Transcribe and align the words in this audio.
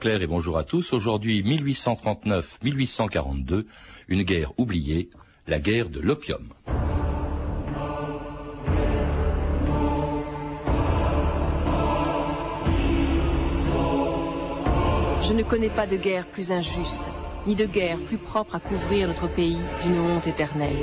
Claire 0.00 0.22
et 0.22 0.26
bonjour 0.26 0.56
à 0.56 0.64
tous. 0.64 0.94
Aujourd'hui, 0.94 1.42
1839-1842, 1.42 3.66
une 4.08 4.22
guerre 4.22 4.58
oubliée, 4.58 5.10
la 5.46 5.58
guerre 5.58 5.90
de 5.90 6.00
l'opium. 6.00 6.48
Je 15.22 15.34
ne 15.34 15.42
connais 15.42 15.68
pas 15.68 15.86
de 15.86 15.98
guerre 15.98 16.26
plus 16.28 16.50
injuste, 16.50 17.12
ni 17.46 17.54
de 17.54 17.66
guerre 17.66 17.98
plus 17.98 18.16
propre 18.16 18.54
à 18.54 18.60
couvrir 18.60 19.06
notre 19.06 19.28
pays 19.28 19.60
d'une 19.84 20.00
honte 20.00 20.26
éternelle. 20.26 20.78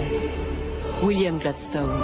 William 1.01 1.39
Gladstone. 1.39 2.03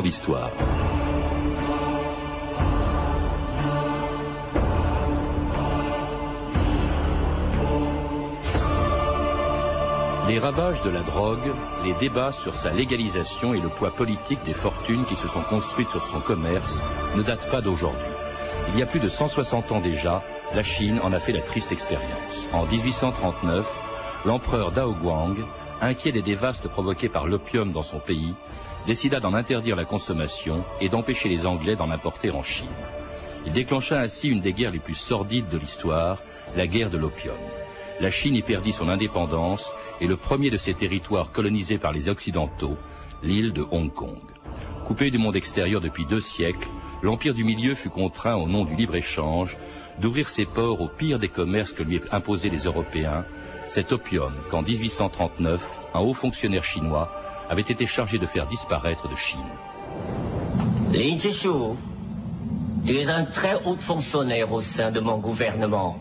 D'histoire. 0.00 0.50
Les 10.28 10.38
ravages 10.38 10.80
de 10.82 10.88
la 10.88 11.00
drogue, 11.00 11.52
les 11.84 11.92
débats 11.94 12.32
sur 12.32 12.54
sa 12.54 12.70
légalisation 12.70 13.52
et 13.52 13.60
le 13.60 13.68
poids 13.68 13.90
politique 13.90 14.42
des 14.46 14.54
fortunes 14.54 15.04
qui 15.04 15.16
se 15.16 15.28
sont 15.28 15.42
construites 15.42 15.90
sur 15.90 16.04
son 16.04 16.20
commerce 16.20 16.82
ne 17.16 17.22
datent 17.22 17.50
pas 17.50 17.60
d'aujourd'hui. 17.60 18.06
Il 18.72 18.78
y 18.78 18.82
a 18.82 18.86
plus 18.86 19.00
de 19.00 19.08
160 19.08 19.72
ans 19.72 19.80
déjà, 19.80 20.22
la 20.54 20.62
Chine 20.62 21.00
en 21.02 21.12
a 21.12 21.20
fait 21.20 21.32
la 21.32 21.42
triste 21.42 21.72
expérience. 21.72 22.48
En 22.52 22.64
1839, 22.64 23.66
l'empereur 24.24 24.70
Dao 24.70 24.94
Guang, 24.94 25.36
inquiet 25.82 26.12
des 26.12 26.22
dévastes 26.22 26.68
provoqués 26.68 27.08
par 27.08 27.26
l'opium 27.26 27.72
dans 27.72 27.82
son 27.82 27.98
pays, 27.98 28.34
décida 28.86 29.20
d'en 29.20 29.34
interdire 29.34 29.76
la 29.76 29.84
consommation 29.84 30.64
et 30.80 30.88
d'empêcher 30.88 31.28
les 31.28 31.46
Anglais 31.46 31.76
d'en 31.76 31.90
importer 31.90 32.30
en 32.30 32.42
Chine. 32.42 32.66
Il 33.46 33.52
déclencha 33.52 34.00
ainsi 34.00 34.28
une 34.28 34.40
des 34.40 34.52
guerres 34.52 34.72
les 34.72 34.78
plus 34.78 34.94
sordides 34.94 35.48
de 35.48 35.58
l'histoire, 35.58 36.22
la 36.56 36.66
guerre 36.66 36.90
de 36.90 36.98
l'opium. 36.98 37.36
La 38.00 38.10
Chine 38.10 38.34
y 38.34 38.42
perdit 38.42 38.72
son 38.72 38.88
indépendance 38.88 39.72
et 40.00 40.06
le 40.06 40.16
premier 40.16 40.50
de 40.50 40.56
ses 40.56 40.74
territoires 40.74 41.32
colonisés 41.32 41.78
par 41.78 41.92
les 41.92 42.08
Occidentaux, 42.08 42.76
l'île 43.22 43.52
de 43.52 43.64
Hong 43.70 43.92
Kong. 43.92 44.18
Coupé 44.84 45.10
du 45.10 45.18
monde 45.18 45.36
extérieur 45.36 45.80
depuis 45.80 46.06
deux 46.06 46.20
siècles, 46.20 46.68
l'Empire 47.02 47.34
du 47.34 47.44
Milieu 47.44 47.74
fut 47.74 47.90
contraint, 47.90 48.34
au 48.34 48.48
nom 48.48 48.64
du 48.64 48.74
libre-échange, 48.74 49.56
d'ouvrir 50.00 50.28
ses 50.28 50.44
ports 50.44 50.80
au 50.80 50.88
pire 50.88 51.18
des 51.18 51.28
commerces 51.28 51.72
que 51.72 51.82
lui 51.82 52.00
imposaient 52.10 52.48
les 52.48 52.64
Européens, 52.64 53.24
cet 53.66 53.92
opium 53.92 54.32
qu'en 54.50 54.62
1839, 54.62 55.64
un 55.94 56.00
haut 56.00 56.14
fonctionnaire 56.14 56.64
chinois 56.64 57.12
avait 57.52 57.60
été 57.60 57.86
chargé 57.86 58.18
de 58.18 58.24
faire 58.24 58.46
disparaître 58.46 59.08
de 59.10 59.14
Chine. 59.14 59.52
Lin 60.90 61.18
Zhishu, 61.18 61.76
tu 62.86 62.96
es 62.96 63.10
un 63.10 63.24
très 63.24 63.62
haut 63.66 63.76
fonctionnaire 63.76 64.50
au 64.50 64.62
sein 64.62 64.90
de 64.90 65.00
mon 65.00 65.18
gouvernement. 65.18 65.98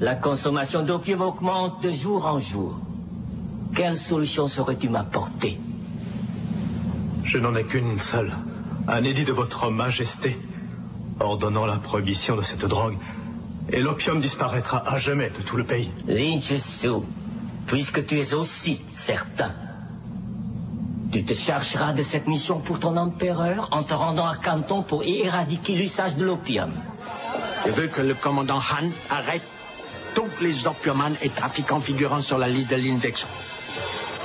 La 0.00 0.14
consommation 0.14 0.82
d'opium 0.82 1.20
augmente 1.20 1.82
de 1.82 1.90
jour 1.90 2.24
en 2.24 2.40
jour. 2.40 2.78
Quelle 3.74 3.98
solution 3.98 4.48
saurais-tu 4.48 4.88
m'apporter? 4.88 5.60
Je 7.24 7.36
n'en 7.36 7.54
ai 7.54 7.64
qu'une 7.64 7.98
seule. 7.98 8.32
Un 8.88 9.04
édit 9.04 9.24
de 9.24 9.32
votre 9.32 9.70
majesté 9.70 10.38
ordonnant 11.20 11.66
la 11.66 11.76
prohibition 11.76 12.36
de 12.36 12.42
cette 12.42 12.64
drogue. 12.64 12.96
Et 13.70 13.80
l'opium 13.80 14.18
disparaîtra 14.18 14.82
à 14.88 14.96
jamais 14.96 15.28
de 15.28 15.42
tout 15.42 15.58
le 15.58 15.64
pays. 15.64 15.90
Lin 16.06 16.40
Zhishu, 16.40 17.02
puisque 17.66 18.06
tu 18.06 18.18
es 18.18 18.32
aussi 18.32 18.80
certain 18.90 19.52
tu 21.10 21.24
te 21.24 21.34
chargeras 21.34 21.92
de 21.92 22.02
cette 22.02 22.26
mission 22.26 22.58
pour 22.58 22.78
ton 22.78 22.96
empereur 22.96 23.68
en 23.72 23.82
te 23.82 23.94
rendant 23.94 24.26
à 24.26 24.36
Canton 24.36 24.82
pour 24.82 25.02
éradiquer 25.04 25.74
l'usage 25.74 26.16
de 26.16 26.24
l'opium. 26.24 26.72
Je 27.66 27.70
veux 27.72 27.88
que 27.88 28.02
le 28.02 28.14
commandant 28.14 28.58
Han 28.58 28.88
arrête 29.10 29.42
tous 30.14 30.28
les 30.40 30.66
opiumans 30.66 31.16
et 31.22 31.28
trafiquants 31.28 31.80
figurant 31.80 32.20
sur 32.20 32.38
la 32.38 32.48
liste 32.48 32.70
de 32.70 32.76
l'injection, 32.76 33.28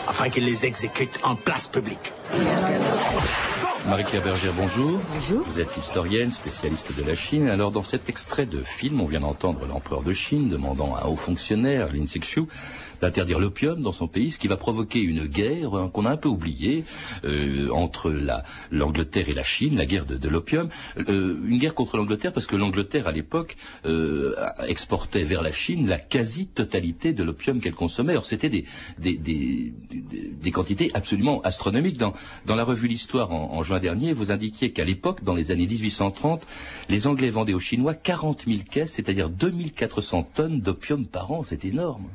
afin 0.07 0.29
qu'il 0.29 0.45
les 0.45 0.66
exécute 0.66 1.19
en 1.23 1.35
place 1.35 1.67
publique. 1.67 2.13
Marie-Claire 3.85 4.23
Bergère, 4.23 4.53
bonjour. 4.53 5.01
Bonjour. 5.13 5.45
Vous 5.45 5.59
êtes 5.59 5.75
historienne, 5.75 6.31
spécialiste 6.31 6.95
de 6.97 7.03
la 7.03 7.16
Chine. 7.16 7.49
Alors, 7.49 7.69
dans 7.69 7.83
cet 7.83 8.07
extrait 8.07 8.45
de 8.45 8.63
film, 8.63 9.01
on 9.01 9.05
vient 9.05 9.19
d'entendre 9.19 9.66
l'empereur 9.67 10.03
de 10.03 10.13
Chine 10.13 10.47
demandant 10.47 10.95
à 10.95 11.03
un 11.03 11.07
haut 11.07 11.17
fonctionnaire, 11.17 11.91
Lin 11.91 12.05
Sixu, 12.05 12.44
d'interdire 13.01 13.39
l'opium 13.39 13.81
dans 13.81 13.91
son 13.91 14.07
pays, 14.07 14.31
ce 14.31 14.39
qui 14.39 14.47
va 14.47 14.55
provoquer 14.55 15.01
une 15.01 15.25
guerre 15.25 15.75
hein, 15.75 15.89
qu'on 15.91 16.05
a 16.05 16.11
un 16.11 16.17
peu 16.17 16.29
oubliée 16.29 16.85
euh, 17.25 17.69
entre 17.71 18.09
la, 18.09 18.44
l'Angleterre 18.71 19.27
et 19.27 19.33
la 19.33 19.44
Chine, 19.44 19.75
la 19.75 19.85
guerre 19.85 20.05
de, 20.05 20.29
l'opium. 20.29 20.69
Euh, 20.97 21.38
une 21.45 21.59
guerre 21.59 21.75
contre 21.75 21.97
l'Angleterre 21.97 22.31
parce 22.31 22.47
que 22.47 22.55
l'Angleterre, 22.55 23.07
à 23.07 23.11
l'époque, 23.11 23.57
euh, 23.85 24.33
exportait 24.65 25.23
vers 25.23 25.41
la 25.41 25.51
Chine 25.51 25.89
la 25.89 26.00
quasi-totalité 26.00 27.11
de 27.11 27.23
l'opium 27.23 27.59
qu'elle 27.59 27.75
consommait. 27.75 28.13
Alors, 28.13 28.25
c'était 28.25 28.50
des, 28.50 28.63
des, 28.97 29.17
des, 29.17 29.73
des, 29.91 30.51
quantités 30.51 30.89
absolument 30.94 31.41
astronomiques. 31.41 31.97
Dans, 31.97 32.13
dans 32.45 32.55
la 32.55 32.63
revue 32.63 32.88
L'Histoire 32.88 33.33
en, 33.33 33.51
en 33.53 33.63
dernier, 33.79 34.13
vous 34.13 34.31
indiquiez 34.31 34.72
qu'à 34.72 34.84
l'époque, 34.84 35.23
dans 35.23 35.34
les 35.34 35.51
années 35.51 35.67
1830, 35.67 36.45
les 36.89 37.07
Anglais 37.07 37.29
vendaient 37.29 37.53
aux 37.53 37.59
Chinois 37.59 37.94
40 37.94 38.44
000 38.47 38.59
caisses, 38.69 38.94
c'est-à-dire 38.94 39.29
2400 39.29 40.29
tonnes 40.34 40.61
d'opium 40.61 41.06
par 41.06 41.31
an. 41.31 41.44
C'est 41.44 41.66
énorme. 41.66 42.06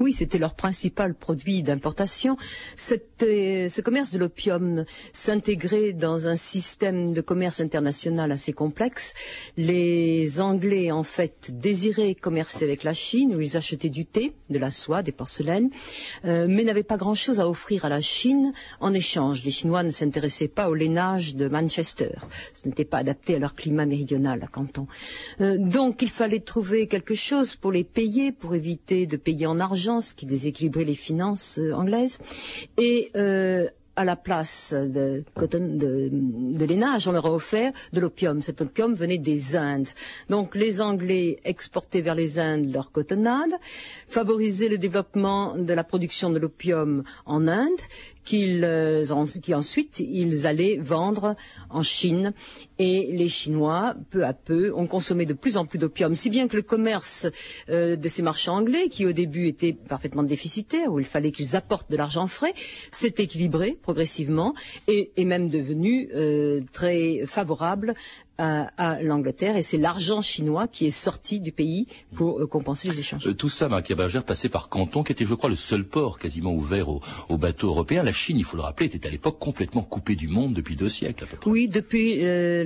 Oui, 0.00 0.12
c'était 0.12 0.38
leur 0.38 0.54
principal 0.54 1.14
produit 1.14 1.62
d'importation. 1.62 2.36
Euh, 3.22 3.68
ce 3.68 3.80
commerce 3.80 4.12
de 4.12 4.18
l'opium 4.18 4.84
s'intégrait 5.12 5.92
dans 5.92 6.28
un 6.28 6.36
système 6.36 7.12
de 7.12 7.20
commerce 7.20 7.60
international 7.60 8.32
assez 8.32 8.52
complexe. 8.52 9.14
Les 9.56 10.40
Anglais, 10.40 10.90
en 10.90 11.02
fait, 11.02 11.50
désiraient 11.52 12.14
commercer 12.14 12.64
avec 12.64 12.84
la 12.84 12.94
Chine, 12.94 13.36
où 13.36 13.40
ils 13.40 13.56
achetaient 13.56 13.90
du 13.90 14.06
thé, 14.06 14.32
de 14.50 14.58
la 14.58 14.70
soie, 14.70 15.02
des 15.02 15.12
porcelaines, 15.12 15.70
euh, 16.24 16.46
mais 16.48 16.64
n'avaient 16.64 16.82
pas 16.82 16.96
grand-chose 16.96 17.38
à 17.38 17.48
offrir 17.48 17.84
à 17.84 17.88
la 17.88 18.00
Chine 18.00 18.52
en 18.80 18.94
échange. 18.94 19.44
Les 19.44 19.50
Chinois 19.50 19.82
ne 19.82 19.90
s'intéressaient 19.90 20.48
pas 20.48 20.68
au 20.70 20.74
lainage 20.74 21.36
de 21.36 21.48
Manchester. 21.48 22.12
Ce 22.54 22.66
n'était 22.66 22.84
pas 22.84 22.98
adapté 22.98 23.36
à 23.36 23.38
leur 23.38 23.54
climat 23.54 23.86
méridional 23.86 24.42
à 24.42 24.46
Canton. 24.46 24.86
Euh, 25.40 25.58
donc, 25.58 26.02
il 26.02 26.10
fallait 26.10 26.40
trouver 26.40 26.86
quelque 26.86 27.14
chose 27.14 27.56
pour 27.56 27.72
les 27.72 27.84
payer, 27.84 28.32
pour 28.32 28.54
éviter 28.54 29.06
de 29.06 29.16
payer 29.16 29.46
en 29.46 29.60
argent 29.60 29.81
qui 30.16 30.26
déséquilibrait 30.26 30.84
les 30.84 30.94
finances 30.94 31.58
euh, 31.58 31.72
anglaises. 31.72 32.18
Et 32.78 33.10
euh, 33.16 33.68
à 33.96 34.04
la 34.04 34.16
place 34.16 34.72
de, 34.72 35.22
de, 35.36 36.08
de 36.10 36.64
l'énage, 36.64 37.08
on 37.08 37.12
leur 37.12 37.26
a 37.26 37.32
offert 37.32 37.72
de 37.92 38.00
l'opium. 38.00 38.40
Cet 38.40 38.60
opium 38.62 38.94
venait 38.94 39.18
des 39.18 39.54
Indes. 39.56 39.88
Donc 40.30 40.54
les 40.54 40.80
Anglais 40.80 41.38
exportaient 41.44 42.00
vers 42.00 42.14
les 42.14 42.38
Indes 42.38 42.72
leur 42.72 42.90
cotonnade, 42.90 43.50
favorisaient 44.08 44.68
le 44.68 44.78
développement 44.78 45.56
de 45.56 45.74
la 45.74 45.84
production 45.84 46.30
de 46.30 46.38
l'opium 46.38 47.02
en 47.26 47.46
Inde, 47.48 47.80
qu'ils, 48.24 48.62
euh, 48.64 49.04
qui 49.42 49.54
ensuite 49.54 50.00
ils 50.00 50.46
allaient 50.46 50.78
vendre 50.80 51.36
en 51.70 51.82
Chine. 51.82 52.32
Et 52.78 53.08
les 53.12 53.28
Chinois, 53.28 53.94
peu 54.10 54.24
à 54.24 54.32
peu, 54.32 54.72
ont 54.74 54.86
consommé 54.86 55.24
de 55.24 55.34
plus 55.34 55.56
en 55.56 55.66
plus 55.66 55.78
d'opium, 55.78 56.14
si 56.14 56.30
bien 56.30 56.48
que 56.48 56.56
le 56.56 56.62
commerce 56.62 57.26
euh, 57.68 57.96
de 57.96 58.08
ces 58.08 58.22
marchands 58.22 58.56
anglais, 58.56 58.88
qui 58.88 59.06
au 59.06 59.12
début 59.12 59.46
était 59.46 59.72
parfaitement 59.72 60.22
déficitaire, 60.22 60.92
où 60.92 60.98
il 60.98 61.04
fallait 61.06 61.30
qu'ils 61.32 61.54
apportent 61.54 61.90
de 61.90 61.96
l'argent 61.96 62.26
frais, 62.26 62.54
s'est 62.90 63.14
équilibré 63.18 63.78
progressivement 63.82 64.54
et 64.88 65.12
est 65.16 65.24
même 65.24 65.48
devenu 65.48 66.08
euh, 66.14 66.60
très 66.72 67.22
favorable 67.26 67.94
à, 68.42 69.02
l'Angleterre 69.02 69.56
et 69.56 69.62
c'est 69.62 69.76
l'argent 69.78 70.20
chinois 70.20 70.66
qui 70.66 70.86
est 70.86 70.90
sorti 70.90 71.40
du 71.40 71.52
pays 71.52 71.86
pour 72.14 72.40
euh, 72.40 72.46
compenser 72.46 72.88
les 72.88 72.98
échanges. 72.98 73.26
Euh, 73.26 73.34
tout 73.34 73.48
ça, 73.48 73.68
Marie 73.68 73.94
Berger, 73.94 74.20
passait 74.26 74.48
par 74.48 74.68
Canton, 74.68 75.02
qui 75.02 75.12
était, 75.12 75.24
je 75.24 75.34
crois, 75.34 75.50
le 75.50 75.56
seul 75.56 75.84
port 75.84 76.18
quasiment 76.18 76.52
ouvert 76.52 76.88
aux, 76.88 77.00
bateaux 77.38 77.68
européens. 77.68 78.02
La 78.02 78.12
Chine, 78.12 78.38
il 78.38 78.44
faut 78.44 78.56
le 78.56 78.62
rappeler, 78.62 78.86
était 78.86 79.06
à 79.06 79.10
l'époque 79.10 79.38
complètement 79.38 79.82
coupée 79.82 80.16
du 80.16 80.28
monde 80.28 80.54
depuis 80.54 80.76
deux 80.76 80.88
siècles 80.88 81.24
à 81.24 81.26
peu 81.26 81.36
près. 81.36 81.50
Oui, 81.50 81.68
depuis 81.68 82.18
euh, 82.24 82.64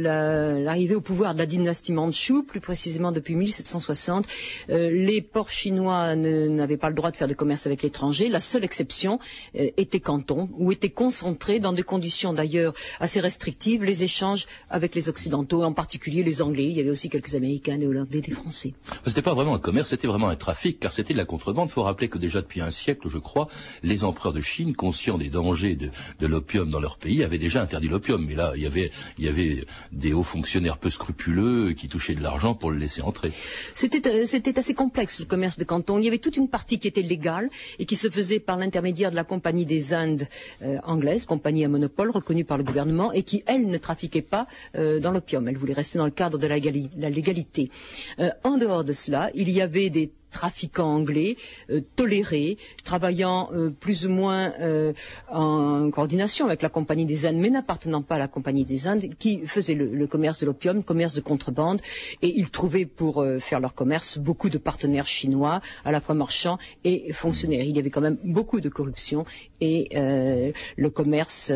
l'arrivée 0.65 0.95
au 0.95 1.01
pouvoir 1.01 1.35
de 1.35 1.39
la 1.39 1.47
dynastie 1.47 1.93
Mandchou, 1.93 2.43
plus 2.43 2.61
précisément 2.61 3.13
depuis 3.13 3.35
1760, 3.35 4.27
les 4.69 5.21
ports 5.23 5.51
chinois 5.51 6.15
n'avaient 6.17 6.77
pas 6.77 6.89
le 6.89 6.95
droit 6.95 7.11
de 7.11 7.17
faire 7.17 7.29
de 7.29 7.35
commerce 7.35 7.67
avec 7.67 7.83
l'étranger. 7.83 8.29
La 8.29 8.41
seule 8.41 8.65
exception 8.65 9.19
était 9.55 10.01
Canton, 10.01 10.49
où 10.59 10.73
étaient 10.73 10.91
concentrés, 10.91 11.59
dans 11.59 11.73
des 11.73 11.83
conditions 11.83 12.33
d'ailleurs 12.33 12.75
assez 13.01 13.21
restrictives, 13.21 13.85
les 13.85 14.05
échanges 14.05 14.47
avec 14.71 14.95
les 14.95 15.09
Occidentaux 15.09 15.63
en 15.67 15.73
particulier 15.73 16.23
les 16.23 16.43
Anglais. 16.43 16.65
Il 16.65 16.77
y 16.77 16.81
avait 16.81 16.91
aussi 16.91 17.09
quelques 17.09 17.35
Américains, 17.35 17.79
des 17.79 17.87
Hollandais, 17.87 18.21
des 18.21 18.33
Français. 18.33 18.75
C'était 19.05 19.23
pas 19.23 19.35
vraiment 19.35 19.55
un 19.55 19.59
commerce, 19.59 19.91
c'était 19.91 20.07
vraiment 20.07 20.29
un 20.29 20.37
trafic, 20.37 20.81
car 20.81 20.93
c'était 20.93 21.13
de 21.13 21.19
la 21.19 21.25
contrebande. 21.25 21.69
Il 21.69 21.73
faut 21.73 21.83
rappeler 21.83 22.09
que 22.09 22.19
déjà 22.19 22.41
depuis 22.41 22.61
un 22.61 22.71
siècle, 22.71 23.09
je 23.09 23.19
crois, 23.19 23.49
les 23.83 24.05
empereurs 24.05 24.33
de 24.33 24.41
Chine, 24.41 24.75
conscients 24.75 25.19
des 25.19 25.29
dangers 25.29 25.75
de, 25.77 25.91
de 26.21 26.27
l'opium 26.27 26.71
dans 26.71 26.81
leur 26.81 26.99
pays, 26.99 27.23
avaient 27.23 27.39
déjà 27.39 27.63
interdit 27.63 27.89
l'opium. 27.89 28.25
Mais 28.25 28.35
là, 28.35 28.53
il 28.57 28.63
y 28.63 28.67
avait, 28.67 28.91
il 29.19 29.25
y 29.25 29.29
avait 29.29 29.65
des 29.93 30.13
hauts 30.13 30.23
fonctionnaires 30.23 30.79
peu 30.79 30.91
scrupuleux 30.91 31.73
qui 31.73 31.89
touchaient 31.89 32.15
de 32.15 32.23
l'argent 32.23 32.55
pour 32.55 32.71
le 32.71 32.79
laisser 32.79 33.03
entrer. 33.03 33.33
C'était, 33.75 34.09
euh, 34.09 34.25
c'était 34.27 34.59
assez 34.59 34.75
complexe 34.75 35.21
le 35.21 35.27
commerce 35.27 35.59
de 35.59 35.65
Canton. 35.65 35.99
Il 35.99 36.05
y 36.05 36.09
avait 36.09 36.19
toute 36.19 36.37
une 36.37 36.49
partie 36.49 36.79
qui 36.79 36.89
était 36.89 37.03
légale 37.03 37.51
et 37.79 37.87
qui 37.87 37.97
se 37.97 38.09
faisait 38.09 38.41
par 38.41 38.57
l'intermédiaire 38.57 39.11
de 39.11 39.17
la 39.17 39.25
Compagnie 39.25 39.67
des 39.67 39.95
Indes 39.95 40.29
euh, 40.63 40.79
anglaise, 40.85 41.27
compagnie 41.27 41.65
à 41.65 41.69
monopole 41.69 42.11
reconnue 42.11 42.45
par 42.45 42.59
le 42.59 42.65
gouvernement 42.65 43.13
et 43.13 43.23
qui, 43.23 43.43
elle, 43.47 43.67
ne 43.67 43.79
trafiquait 43.79 44.23
pas 44.23 44.47
euh, 44.77 45.01
dans 45.01 45.11
l'opium. 45.11 45.47
Voulait 45.57 45.75
rester 45.75 45.99
dans 45.99 46.05
le 46.05 46.11
cadre 46.11 46.39
de 46.39 46.47
la, 46.47 46.57
la 46.57 47.11
légalité. 47.11 47.71
Euh, 48.19 48.31
en 48.45 48.57
dehors 48.57 48.85
de 48.85 48.93
cela, 48.93 49.31
il 49.35 49.51
y 49.51 49.61
avait 49.61 49.91
des 49.91 50.13
trafiquants 50.37 50.95
anglais 50.95 51.39
euh, 51.71 51.81
tolérés, 51.97 52.59
travaillant 52.85 53.49
euh, 53.55 53.71
plus 53.71 54.05
ou 54.05 54.11
moins 54.11 54.53
euh, 54.61 54.93
en 55.31 55.91
coordination 55.91 56.45
avec 56.45 56.61
la 56.61 56.69
Compagnie 56.69 57.07
des 57.07 57.25
Indes, 57.25 57.39
mais 57.39 57.49
n'appartenant 57.49 58.03
pas 58.03 58.17
à 58.17 58.19
la 58.19 58.29
Compagnie 58.29 58.67
des 58.67 58.87
Indes, 58.87 59.07
qui 59.19 59.47
faisaient 59.47 59.75
le, 59.75 60.07
commerce 60.07 60.39
de 60.41 60.47
l'opium, 60.47 60.83
commerce 60.85 61.15
de 61.15 61.23
contrebande, 61.23 61.81
et 62.21 62.29
ils 62.29 62.51
trouvaient 62.51 62.85
pour 62.85 63.25
faire 63.41 63.61
leur 63.61 63.75
commerce 63.75 64.19
beaucoup 64.19 64.51
de 64.51 64.59
partenaires 64.59 65.07
chinois, 65.07 65.63
à 65.87 65.91
la 65.91 66.01
fois 66.01 66.15
marchands 66.15 66.59
et 66.85 67.13
fonctionnaires. 67.15 67.65
Il 67.65 67.75
y 67.75 67.79
avait 67.79 67.91
quand 67.91 68.03
même 68.03 68.19
beaucoup 68.23 68.61
de 68.61 68.69
corruption 68.69 69.25
et 69.61 69.89
le 69.93 70.89
commerce 70.91 71.53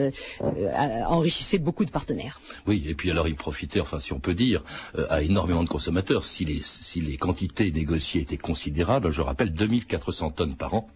enrichissait 1.06 1.58
beaucoup 1.58 1.84
de 1.84 1.90
partenaires. 1.90 2.40
Oui, 2.66 2.84
et 2.88 2.94
puis 2.94 3.10
alors 3.10 3.28
il 3.28 3.36
profitait, 3.36 3.80
enfin 3.80 3.98
si 3.98 4.12
on 4.12 4.20
peut 4.20 4.34
dire, 4.34 4.64
à 5.08 5.22
énormément 5.22 5.62
de 5.62 5.68
consommateurs. 5.68 6.24
Si 6.24 6.44
les, 6.44 6.60
si 6.62 7.00
les 7.00 7.16
quantités 7.16 7.70
négociées 7.70 8.22
étaient 8.22 8.36
considérables, 8.36 8.69
je 9.10 9.20
rappelle 9.20 9.52
2400 9.52 10.30
tonnes 10.32 10.56
par 10.56 10.74
an, 10.74 10.88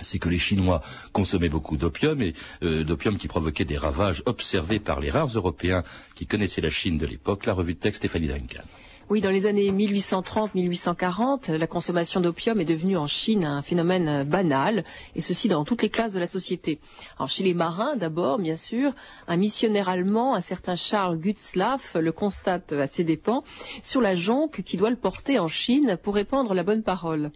c'est 0.00 0.18
que 0.18 0.28
les 0.28 0.38
Chinois 0.38 0.80
consommaient 1.12 1.48
beaucoup 1.48 1.76
d'opium 1.76 2.20
et 2.22 2.34
euh, 2.62 2.84
d'opium 2.84 3.16
qui 3.16 3.28
provoquait 3.28 3.64
des 3.64 3.78
ravages 3.78 4.22
observés 4.26 4.80
par 4.80 5.00
les 5.00 5.10
rares 5.10 5.28
Européens 5.34 5.84
qui 6.14 6.26
connaissaient 6.26 6.60
la 6.60 6.70
Chine 6.70 6.98
de 6.98 7.06
l'époque. 7.06 7.46
La 7.46 7.52
revue 7.54 7.74
de 7.74 7.78
texte 7.78 7.98
Stéphanie 7.98 8.28
Duncan. 8.28 8.62
Oui, 9.10 9.20
dans 9.20 9.30
les 9.30 9.44
années 9.44 9.70
1830-1840, 9.70 11.52
la 11.52 11.66
consommation 11.66 12.22
d'opium 12.22 12.58
est 12.58 12.64
devenue 12.64 12.96
en 12.96 13.06
Chine 13.06 13.44
un 13.44 13.60
phénomène 13.60 14.24
banal, 14.24 14.82
et 15.14 15.20
ceci 15.20 15.48
dans 15.48 15.66
toutes 15.66 15.82
les 15.82 15.90
classes 15.90 16.14
de 16.14 16.20
la 16.20 16.26
société. 16.26 16.80
Alors 17.18 17.28
chez 17.28 17.44
les 17.44 17.52
marins, 17.52 17.96
d'abord, 17.96 18.38
bien 18.38 18.56
sûr, 18.56 18.94
un 19.28 19.36
missionnaire 19.36 19.90
allemand, 19.90 20.34
un 20.34 20.40
certain 20.40 20.74
Charles 20.74 21.18
Gutzlaff, 21.18 21.96
le 22.00 22.12
constate 22.12 22.72
à 22.72 22.86
ses 22.86 23.04
dépens, 23.04 23.44
sur 23.82 24.00
la 24.00 24.16
jonque 24.16 24.62
qui 24.62 24.78
doit 24.78 24.88
le 24.88 24.96
porter 24.96 25.38
en 25.38 25.48
Chine 25.48 25.98
pour 26.02 26.14
répandre 26.14 26.54
la 26.54 26.62
bonne 26.62 26.82
parole. 26.82 27.30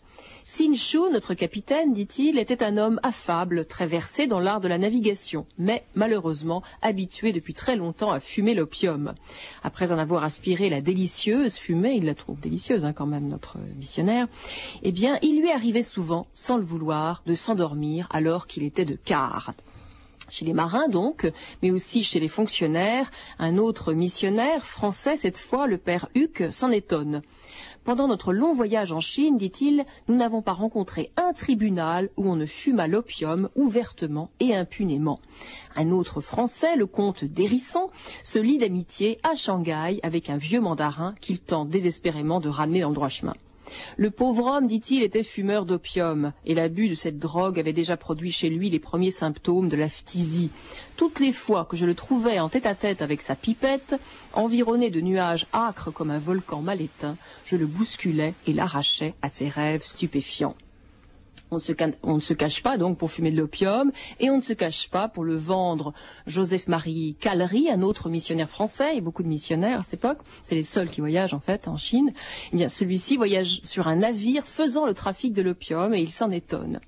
Sin 0.45 0.75
Shu, 0.75 1.11
notre 1.13 1.35
capitaine, 1.35 1.93
dit-il, 1.93 2.39
était 2.39 2.63
un 2.63 2.77
homme 2.79 3.01
affable, 3.03 3.67
très 3.67 3.87
versé 3.87 4.27
dans 4.27 4.41
l'art 4.41 4.61
de 4.61 4.69
la 4.69 4.79
navigation, 4.79 5.47
mais 5.59 5.85
malheureusement 5.95 6.63
habitué 6.83 7.33
depuis 7.33 7.55
très 7.55 7.77
longtemps 7.77 8.11
à 8.11 8.21
fumer 8.21 8.55
l'opium. 8.55 9.15
Après 9.63 9.93
en 9.93 9.99
avoir 9.99 10.25
aspiré 10.25 10.71
la 10.71 10.81
délicieuse 10.81 11.57
fumée, 11.57 11.95
il 11.97 12.07
la 12.07 12.15
trouve 12.15 12.41
délicieuse 12.41 12.85
hein, 12.85 12.93
quand 12.93 13.07
même, 13.07 13.29
notre 13.29 13.59
missionnaire, 13.77 14.27
eh 14.83 14.93
bien, 14.93 15.19
il 15.23 15.41
lui 15.41 15.51
arrivait 15.51 15.83
souvent, 15.83 16.27
sans 16.33 16.57
le 16.57 16.65
vouloir, 16.65 17.23
de 17.27 17.35
s'endormir 17.35 18.09
alors 18.11 18.47
qu'il 18.47 18.63
était 18.63 18.85
de 18.85 18.97
quart. 18.97 19.55
Chez 20.31 20.45
les 20.45 20.53
marins 20.53 20.89
donc, 20.89 21.31
mais 21.63 21.71
aussi 21.71 22.03
chez 22.03 22.21
les 22.21 22.29
fonctionnaires, 22.29 23.11
un 23.39 23.57
autre 23.57 23.95
missionnaire, 23.95 24.67
français 24.67 25.17
cette 25.17 25.39
fois, 25.39 25.67
le 25.67 25.79
père 25.79 26.09
Huck, 26.15 26.45
s'en 26.51 26.71
étonne. 26.71 27.23
Pendant 27.89 28.07
notre 28.07 28.35
long 28.35 28.53
voyage 28.53 28.93
en 28.93 29.01
Chine, 29.01 29.39
dit-il, 29.39 29.87
nous 30.09 30.15
n'avons 30.15 30.43
pas 30.43 30.53
rencontré 30.53 31.11
un 31.17 31.33
tribunal 31.33 32.11
où 32.19 32.31
on 32.31 32.37
ne 32.37 32.45
à 32.79 32.87
l'opium 32.87 33.49
ouvertement 33.57 34.29
et 34.41 34.55
impunément. 34.55 35.21
Un 35.75 35.91
autre 35.91 36.21
Français, 36.21 36.77
le 36.77 36.85
comte 36.85 37.25
d'Hérisson, 37.25 37.89
se 38.23 38.39
lie 38.39 38.59
d'amitié 38.59 39.19
à 39.23 39.35
Shanghai 39.35 40.01
avec 40.03 40.29
un 40.29 40.37
vieux 40.37 40.61
mandarin 40.61 41.15
qu'il 41.23 41.41
tente 41.41 41.71
désespérément 41.71 42.41
de 42.41 42.51
ramener 42.51 42.83
dans 42.83 42.91
le 42.91 42.95
droit 42.95 43.09
chemin. 43.09 43.33
Le 43.97 44.11
pauvre 44.11 44.47
homme, 44.47 44.67
dit-il, 44.67 45.03
était 45.03 45.23
fumeur 45.23 45.65
d'opium, 45.65 46.33
et 46.45 46.55
l'abus 46.55 46.89
de 46.89 46.95
cette 46.95 47.19
drogue 47.19 47.59
avait 47.59 47.73
déjà 47.73 47.97
produit 47.97 48.33
chez 48.33 48.49
lui 48.49 48.71
les 48.71 48.79
premiers 48.79 49.11
symptômes 49.11 49.69
de 49.69 49.77
la 49.77 49.89
phtisie. 49.89 50.51
Toutes 50.97 51.21
les 51.21 51.33
fois 51.33 51.65
que 51.65 51.77
je 51.77 51.87
le 51.87 51.95
trouvais 51.95 52.39
en 52.41 52.49
tête-à-tête 52.49 53.03
avec 53.03 53.23
sa 53.23 53.37
pipette, 53.37 53.97
environné 54.33 54.91
de 54.91 55.01
nuages 55.01 55.47
âcres 55.53 55.93
comme 55.93 56.11
un 56.11 56.19
volcan 56.19 56.63
mal 56.63 56.81
éteint, 56.81 57.17
je 57.45 57.57
le 57.57 57.67
bousculais 57.67 58.35
et 58.47 58.53
l'arrachais 58.53 59.15
à 59.23 59.29
ses 59.29 59.49
rêves 59.49 59.85
stupéfiants. 59.85 60.57
On 61.51 61.57
ne, 61.57 62.21
se, 62.21 62.33
cache 62.35 62.63
pas 62.63 62.77
donc 62.77 62.99
pour 62.99 63.11
fumer 63.11 63.31
de 63.31 63.37
l'opium 63.37 63.91
et 64.21 64.31
on 64.31 64.37
ne 64.37 64.43
se 64.43 64.53
cache 64.53 64.91
pas 64.91 65.09
pour 65.09 65.25
le 65.25 65.37
vendre. 65.37 65.95
Joseph-Marie 66.27 67.17
Callery, 67.21 67.71
un 67.71 67.83
autre 67.83 68.09
missionnaire 68.11 68.51
français, 68.51 68.97
et 68.97 69.01
beaucoup 69.01 69.23
de 69.23 69.29
missionnaires 69.29 69.81
à 69.81 69.83
cette 69.83 69.95
époque, 69.95 70.19
c'est 70.43 70.55
les 70.55 70.63
seuls 70.63 70.91
qui 70.91 71.01
voyagent 71.01 71.35
en 71.35 71.41
fait 71.41 71.69
en 71.69 71.77
Chine, 71.77 72.13
eh 72.53 72.57
bien 72.57 72.69
celui-ci 72.69 73.17
voyage 73.17 73.61
sur 73.63 73.89
un 73.89 73.97
navire 73.97 74.47
faisant 74.47 74.87
le 74.87 74.95
trafic 74.95 75.33
de 75.33 75.43
l'opium 75.43 75.95
et 75.95 76.01
il 76.01 76.11
s'en 76.11 76.31
étonne. 76.31 76.81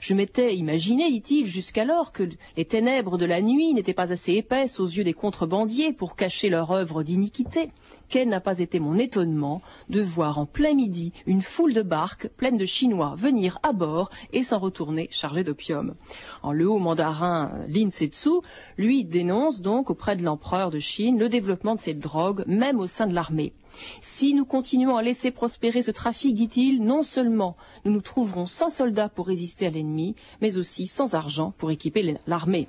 Je 0.00 0.14
m'étais 0.14 0.56
imaginé, 0.56 1.10
dit-il, 1.10 1.46
jusqu'alors 1.46 2.12
que 2.12 2.24
les 2.56 2.64
ténèbres 2.64 3.18
de 3.18 3.26
la 3.26 3.40
nuit 3.40 3.74
n'étaient 3.74 3.94
pas 3.94 4.12
assez 4.12 4.34
épaisses 4.34 4.80
aux 4.80 4.86
yeux 4.86 5.04
des 5.04 5.12
contrebandiers 5.12 5.92
pour 5.92 6.16
cacher 6.16 6.48
leur 6.48 6.72
œuvre 6.72 7.02
d'iniquité 7.02 7.70
quel 8.08 8.28
n'a 8.28 8.40
pas 8.40 8.58
été 8.58 8.80
mon 8.80 8.96
étonnement 8.96 9.62
de 9.88 10.00
voir 10.00 10.38
en 10.38 10.46
plein 10.46 10.74
midi 10.74 11.12
une 11.26 11.42
foule 11.42 11.74
de 11.74 11.82
barques 11.82 12.28
pleines 12.36 12.56
de 12.56 12.64
Chinois 12.64 13.14
venir 13.16 13.58
à 13.62 13.72
bord 13.72 14.10
et 14.32 14.42
s'en 14.42 14.58
retourner 14.58 15.08
chargés 15.10 15.44
d'opium. 15.44 15.94
En 16.42 16.52
le 16.52 16.68
haut 16.68 16.78
mandarin 16.78 17.52
Lin 17.68 17.90
Setsu, 17.90 18.40
lui 18.76 19.04
dénonce 19.04 19.60
donc 19.60 19.90
auprès 19.90 20.16
de 20.16 20.22
l'empereur 20.22 20.70
de 20.70 20.78
Chine 20.78 21.18
le 21.18 21.28
développement 21.28 21.74
de 21.74 21.80
cette 21.80 21.98
drogue, 21.98 22.44
même 22.46 22.78
au 22.78 22.86
sein 22.86 23.06
de 23.06 23.14
l'armée. 23.14 23.52
Si 24.00 24.34
nous 24.34 24.44
continuons 24.44 24.96
à 24.96 25.02
laisser 25.02 25.30
prospérer 25.30 25.82
ce 25.82 25.90
trafic, 25.90 26.34
dit-il, 26.34 26.82
non 26.82 27.02
seulement 27.02 27.56
nous 27.84 27.92
nous 27.92 28.00
trouverons 28.00 28.46
sans 28.46 28.70
soldats 28.70 29.08
pour 29.08 29.26
résister 29.26 29.66
à 29.66 29.70
l'ennemi, 29.70 30.16
mais 30.40 30.56
aussi 30.56 30.86
sans 30.86 31.14
argent 31.14 31.52
pour 31.58 31.70
équiper 31.70 32.16
l'armée. 32.26 32.68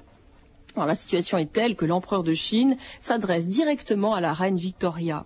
Alors, 0.80 0.88
la 0.88 0.96
situation 0.96 1.38
est 1.38 1.52
telle 1.52 1.76
que 1.76 1.84
l'empereur 1.84 2.24
de 2.24 2.32
Chine 2.32 2.78
s'adresse 3.02 3.50
directement 3.50 4.14
à 4.14 4.22
la 4.22 4.32
reine 4.32 4.56
Victoria. 4.56 5.26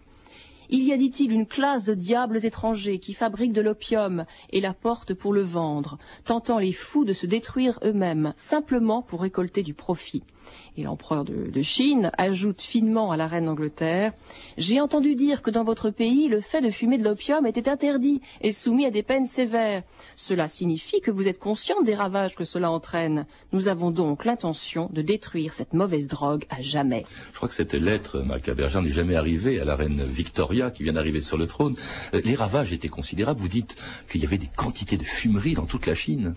Il 0.72 0.82
y 0.82 0.92
a, 0.92 0.98
dit-il, 0.98 1.32
une 1.32 1.46
classe 1.46 1.84
de 1.84 1.94
diables 1.94 2.44
étrangers 2.44 2.98
qui 2.98 3.14
fabriquent 3.14 3.54
de 3.54 3.62
l'opium 3.62 4.26
et 4.50 4.62
la 4.62 4.74
portent 4.74 5.14
pour 5.14 5.32
le 5.32 5.44
vendre, 5.44 6.00
tentant 6.26 6.58
les 6.58 6.72
fous 6.72 7.06
de 7.06 7.14
se 7.14 7.28
détruire 7.28 7.78
eux-mêmes, 7.84 8.34
simplement 8.36 9.04
pour 9.04 9.22
récolter 9.22 9.62
du 9.62 9.76
profit. 9.76 10.24
Et 10.78 10.84
l'empereur 10.84 11.24
de, 11.24 11.50
de, 11.51 11.62
Chine 11.62 12.12
ajoute 12.18 12.62
finement 12.62 13.12
à 13.12 13.18
la 13.18 13.28
reine 13.28 13.45
d'Angleterre 13.45 14.14
J'ai 14.57 14.81
entendu 14.81 15.16
dire 15.16 15.42
que 15.42 15.52
dans 15.52 15.64
votre 15.64 15.90
pays, 15.90 16.28
le 16.28 16.42
fait 16.42 16.62
de 16.62 16.69
fumer 16.69 16.97
de 16.97 17.04
l'opium 17.04 17.45
était 17.45 17.69
interdit 17.69 18.21
et 18.42 18.52
soumis 18.52 18.85
à 18.85 18.92
des 18.92 19.04
peines 19.04 19.26
sévères. 19.26 19.83
Cela 20.16 20.47
signifie 20.47 21.02
que 21.02 21.12
vous 21.12 21.28
êtes 21.28 21.40
conscient 21.40 21.81
des 21.81 21.95
ravages 21.95 22.35
que 22.35 22.44
cela 22.44 22.71
entraîne. 22.71 23.26
Nous 23.52 23.68
avons 23.68 23.92
donc 23.92 24.26
l'intention 24.26 24.90
de 24.92 25.02
détruire 25.02 25.54
cette 25.54 25.73
mauvaise 25.73 26.07
drogue 26.07 26.45
à 26.50 26.62
jamais. 26.62 27.06
Je 27.31 27.38
crois 27.38 27.50
que 27.50 27.56
cette 27.56 27.73
lettre, 27.73 28.19
Marc 28.19 28.47
Labergin, 28.47 28.81
n'est 28.81 28.90
jamais 28.90 29.16
arrivée 29.16 29.59
à 29.59 29.66
la 29.66 29.76
reine 29.76 30.04
Victoria 30.04 30.71
qui 30.71 30.83
vient 30.83 30.94
d'arriver 30.94 31.21
sur 31.21 31.38
le 31.38 31.47
trône. 31.47 31.76
Les 32.14 32.35
ravages 32.35 32.73
étaient 32.73 32.88
considérables. 32.88 33.40
Vous 33.40 33.47
dites 33.47 33.76
qu'il 34.09 34.21
y 34.21 34.26
avait 34.26 34.38
des 34.38 34.50
quantités 34.56 34.97
de 34.97 35.04
fumeries 35.04 35.54
dans 35.54 35.66
toute 35.66 35.85
la 35.85 35.94
Chine. 35.94 36.35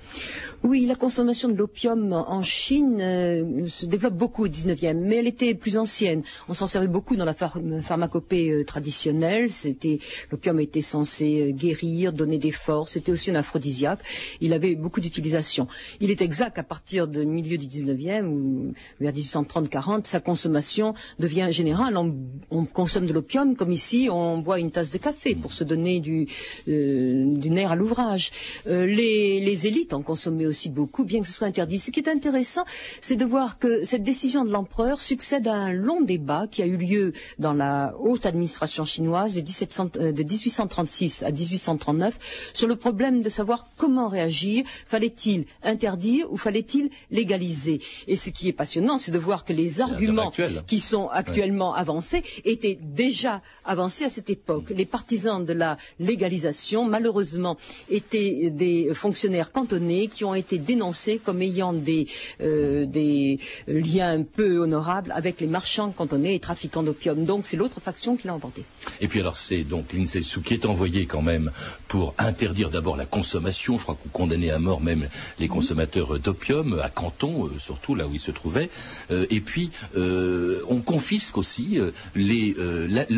Oui, 0.63 0.87
la 0.87 0.95
consommation 0.95 1.49
de 1.49 1.55
l'opium 1.55 2.13
en 2.13 2.43
Chine 2.43 2.99
euh, 3.01 3.67
se 3.67 3.87
développe 3.97 4.15
beaucoup 4.15 4.45
au 4.45 4.49
19e, 4.49 4.95
mais 4.95 5.17
elle 5.17 5.27
était 5.27 5.55
plus 5.55 5.79
ancienne. 5.79 6.23
On 6.49 6.53
s'en 6.53 6.67
servait 6.67 6.87
beaucoup 6.87 7.17
dans 7.17 7.25
la 7.25 7.33
phar 7.33 7.59
pharmacopée 7.83 8.51
euh, 8.51 8.65
traditionnelle. 8.65 9.51
C'était 9.51 9.99
l'opium 10.31 10.61
était 10.61 10.83
censé 10.83 11.49
euh, 11.49 11.51
guérir, 11.53 12.13
donner 12.13 12.37
des 12.37 12.51
forces. 12.51 12.93
C'était 12.93 13.11
aussi 13.11 13.31
un 13.31 13.37
aphrodisiaque. 13.37 14.01
Il 14.43 14.53
avait 14.53 14.75
beaucoup 14.75 15.01
d'utilisation. 15.01 15.67
Il 16.01 16.11
est 16.11 16.21
exact 16.21 16.57
qu'à 16.57 16.63
partir 16.63 17.09
du 17.09 17.25
milieu 17.25 17.57
du 17.57 17.67
19e 17.67 18.27
ou 18.27 18.75
vers 19.01 19.15
1830-40, 19.15 20.05
sa 20.05 20.21
consommation 20.21 20.93
devient 21.19 21.49
générale. 21.51 21.97
On, 21.97 22.15
on 22.51 22.67
consomme 22.67 23.07
de 23.07 23.15
l'opium 23.15 23.57
comme 23.57 23.73
ici, 23.73 24.09
on 24.11 24.39
boit 24.39 24.59
une 24.59 24.73
tasse 24.73 24.91
de 24.91 24.99
café 24.99 25.35
pour 25.35 25.55
se 25.55 25.65
donner 25.65 26.01
du, 26.01 26.27
euh, 26.69 27.25
du 27.37 27.49
nerf 27.49 27.71
à 27.71 27.77
l'ouvrage. 27.77 28.31
Les 28.67 29.67
élites 29.67 29.95
en 29.95 30.03
consommaient 30.03 30.47
aussi 30.47 30.69
beaucoup, 30.69 31.05
bien 31.05 31.21
que 31.21 31.27
ce 31.27 31.33
soit 31.33 31.47
interdit. 31.47 31.79
Ce 31.79 31.91
qui 31.91 32.01
est 32.01 32.09
intéressant, 32.09 32.65
c'est 33.01 33.17
de 33.17 33.25
voir 33.25 33.59
que 33.59 33.86
cette 33.87 34.03
décision 34.03 34.45
de 34.45 34.51
l'empereur 34.51 35.01
succède 35.01 35.49
à 35.49 35.55
un 35.55 35.73
long 35.73 36.03
débat 36.03 36.47
qui 36.51 36.63
a 36.63 36.67
eu 36.67 36.77
lieu 36.77 37.13
dans 37.39 37.55
la 37.55 37.95
haute 38.01 38.27
administration 38.27 38.85
chinoise 38.85 39.35
de, 39.35 39.41
1836 39.41 41.23
euh, 41.23 41.27
à 41.27 41.31
1839 41.31 42.19
sur 42.53 42.69
le 42.69 42.77
problème 42.77 43.23
de 43.23 43.29
savoir 43.29 43.69
comment 43.77 44.09
réagir. 44.09 44.65
Fallait-il 44.87 45.47
interdire 45.63 46.31
ou 46.33 46.37
fallait-il 46.37 46.91
légaliser? 47.11 47.81
Et 48.09 48.17
ce 48.17 48.31
qui 48.31 48.49
est 48.49 48.53
passionnant, 48.53 48.99
c'est 48.99 49.13
de 49.13 49.19
voir 49.19 49.45
que 49.45 49.53
les 49.53 49.81
arguments 49.81 50.33
qui 50.67 50.81
sont 50.81 51.09
actuellement 51.09 51.73
avancés 51.75 52.23
étaient 52.45 52.79
déjà 52.83 53.41
avancés 53.65 54.05
à 54.05 54.09
cette 54.09 54.31
époque. 54.31 54.71
Les 54.71 54.87
partisans 54.87 55.45
de 55.45 55.53
la 55.53 55.79
légalisation, 56.01 56.85
malheureusement, 56.85 57.57
étaient 57.89 58.51
des 58.51 58.93
fonctionnaires 58.95 59.53
cantonnés 59.53 60.09
qui 60.09 60.25
ont 60.25 60.35
été 60.35 60.59
dénoncés 60.59 61.19
comme 61.25 61.41
ayant 61.41 61.73
des, 61.73 62.09
euh, 62.41 62.85
des 62.87 63.39
liens 63.81 64.23
peu 64.23 64.59
honorables 64.59 65.13
avec 65.13 65.41
les 65.41 65.47
marchands 65.47 65.91
cantonnés 65.91 66.35
et 66.35 66.41
trafiquants 66.41 66.83
d'opium. 66.83 67.25
Donc 67.25 67.47
c'est 67.47 67.57
l'autre 67.57 67.81
faction 67.81 68.17
qui 68.17 68.27
l'a 68.27 68.35
emporté. 68.35 68.65
Et 69.01 69.09
puis 69.09 69.21
alors 69.21 69.37
c'est 69.37 69.65
donc 69.65 69.87
Sou 70.23 70.41
qui 70.43 70.55
est 70.55 70.67
envoyé 70.67 71.07
quand 71.07 71.23
même 71.23 71.51
pour 71.97 72.15
interdire 72.19 72.69
d'abord 72.69 72.95
la 72.99 73.07
consommation, 73.07 73.79
je 73.79 73.85
crois 73.85 73.95
qu'on 73.95 74.11
condamnait 74.11 74.51
à 74.51 74.59
mort 74.59 74.83
même 74.83 75.09
les 75.39 75.49
consommateurs 75.49 76.19
d'opium, 76.19 76.79
à 76.85 76.91
Canton 76.91 77.47
euh, 77.47 77.59
surtout, 77.59 77.95
là 77.95 78.07
où 78.07 78.13
il 78.13 78.21
se 78.21 78.31
trouvait. 78.31 78.69
Euh, 79.11 79.25
et 79.31 79.41
puis 79.41 79.71
on 79.97 80.81
confisque 80.81 81.39
aussi 81.39 81.79
les, 82.15 82.55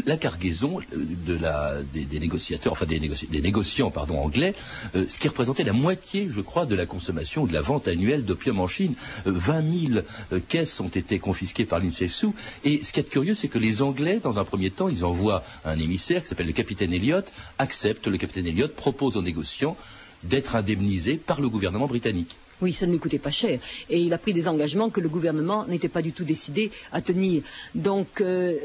la, 0.07 0.17
cargaison 0.17 0.79
de 0.95 1.35
la, 1.35 1.83
des, 1.83 2.21
négociateurs, 2.21 2.73
enfin 2.73 2.87
des, 2.87 3.01
des 3.01 3.41
négociants 3.41 3.91
pardon, 3.91 4.19
anglais, 4.19 4.55
ce 4.95 5.19
qui 5.19 5.27
représentait 5.27 5.65
la 5.65 5.73
moitié, 5.73 6.29
je 6.31 6.41
crois, 6.41 6.67
de 6.67 6.77
la 6.77 6.87
consommation 6.87 7.43
ou 7.43 7.49
de 7.49 7.53
la 7.53 7.61
vente 7.61 7.89
annuelle 7.89 8.25
d'opium 8.25 8.61
en 8.61 8.69
Chine. 8.69 8.95
20 9.25 9.89
000 9.93 10.01
euh, 10.33 10.41
caisses 10.47 10.79
ont 10.81 10.89
été 10.89 11.19
confisquées 11.19 11.65
par 11.65 11.81
l'INSESU. 11.81 12.29
Et 12.65 12.83
ce 12.85 12.93
qui 12.93 13.01
est 13.01 13.09
curieux, 13.09 13.35
c'est 13.35 13.49
que 13.49 13.59
les 13.59 13.83
Anglais, 13.83 14.21
dans 14.23 14.39
un 14.39 14.45
premier 14.45 14.71
temps, 14.71 14.89
ils 14.89 15.05
envoient 15.05 15.43
un 15.65 15.79
émissaire 15.79 16.23
qui 16.23 16.29
s'appelle 16.29 16.47
le 16.47 16.53
capitaine 16.53 16.93
le 18.07 18.19
capitaine 18.19 18.47
Propose 18.69 19.17
aux 19.17 19.23
négociants 19.23 19.77
d'être 20.23 20.57
indemnisés 20.57 21.17
par 21.17 21.41
le 21.41 21.49
gouvernement 21.49 21.87
britannique. 21.87 22.37
Oui, 22.61 22.73
ça 22.73 22.87
ne 22.87 22.93
lui 22.93 22.99
coûtait 22.99 23.21
pas 23.21 23.31
cher. 23.31 23.61
Et 23.89 24.01
il 24.01 24.13
a 24.13 24.19
pris 24.19 24.33
des 24.33 24.49
engagements 24.49 24.91
que 24.91 25.01
le 25.01 25.09
gouvernement 25.09 25.65
n'était 25.67 25.89
pas 25.89 26.03
du 26.03 26.11
tout 26.13 26.25
décidé 26.25 26.73
à 26.93 27.01
tenir. 27.01 27.43
Donc 27.75 28.21
euh, 28.21 28.57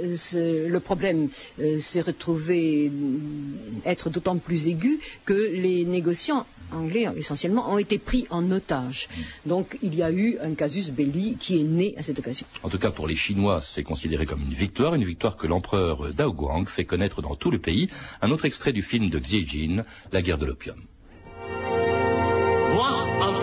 le 0.67 0.79
problème 0.79 1.29
euh, 1.60 1.77
s'est 1.77 2.01
retrouvé 2.01 2.91
être 3.86 4.10
d'autant 4.10 4.38
plus 4.38 4.67
aigu 4.67 5.00
que 5.25 5.33
les 5.33 5.86
négociants 5.86 6.48
anglais 6.74 7.08
essentiellement 7.15 7.72
ont 7.72 7.77
été 7.77 7.98
pris 7.98 8.27
en 8.30 8.50
otage. 8.51 9.08
Donc 9.46 9.77
il 9.82 9.96
y 9.96 10.03
a 10.03 10.12
eu 10.12 10.38
un 10.42 10.53
casus 10.53 10.92
belli 10.92 11.38
qui 11.39 11.60
est 11.60 11.63
né 11.63 11.96
à 11.98 12.01
cette 12.01 12.20
occasion. 12.20 12.46
En 12.63 12.70
tout 12.70 12.80
cas 12.80 12.92
pour 12.92 13.08
les 13.08 13.15
Chinois, 13.15 13.62
c'est 13.62 13.84
considéré 13.84 14.25
comme 14.25 14.42
une 14.42 14.53
victoire, 14.53 14.96
une 14.96 15.06
victoire 15.06 15.36
que 15.36 15.48
l'empereur 15.48 16.13
Dao 16.13 16.34
Guang 16.34 16.68
fait 16.68 16.86
connaître 16.86 17.22
dans 17.22 17.36
tout 17.36 17.51
le 17.51 17.60
pays. 17.60 17.89
Un 18.22 18.32
autre 18.32 18.46
extrait 18.46 18.74
du 18.74 18.82
film 18.82 19.10
de 19.10 19.20
Xi 19.20 19.48
Jin, 19.48 19.84
La 20.12 20.22
guerre 20.22 20.38
de 20.38 20.46
l'opium 20.46 20.77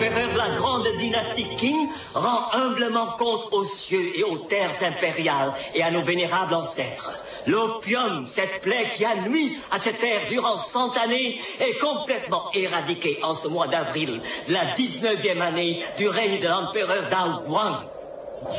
empereur 0.01 0.31
de 0.33 0.37
la 0.37 0.49
grande 0.55 0.87
dynastie 0.99 1.45
Qing, 1.57 1.87
rend 2.13 2.51
humblement 2.53 3.17
compte 3.17 3.47
aux 3.51 3.65
cieux 3.65 4.17
et 4.17 4.23
aux 4.23 4.37
terres 4.37 4.83
impériales 4.83 5.53
et 5.75 5.83
à 5.83 5.91
nos 5.91 6.01
vénérables 6.01 6.53
ancêtres. 6.53 7.19
L'opium, 7.47 8.27
cette 8.27 8.61
plaie 8.61 8.91
qui 8.95 9.03
a 9.03 9.15
nuit 9.27 9.57
à 9.71 9.79
cette 9.79 10.03
ère 10.03 10.27
durant 10.29 10.57
cent 10.57 10.91
années, 10.97 11.39
est 11.59 11.77
complètement 11.79 12.51
éradiquée 12.53 13.19
en 13.23 13.33
ce 13.33 13.47
mois 13.47 13.67
d'avril 13.67 14.21
la 14.47 14.65
19e 14.75 15.41
année 15.41 15.83
du 15.97 16.07
règne 16.07 16.39
de 16.39 16.47
l'empereur 16.47 17.09
Dao 17.09 17.41
Guang. 17.47 17.77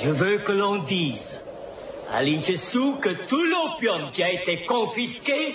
Je 0.03 0.11
veux 0.11 0.39
que 0.39 0.53
l'on 0.53 0.79
dise 0.79 1.39
à 2.13 2.23
Linchesu 2.23 2.97
que 3.01 3.11
tout 3.27 3.43
l'opium 3.45 4.11
qui 4.13 4.23
a 4.23 4.33
été 4.33 4.65
confisqué 4.65 5.55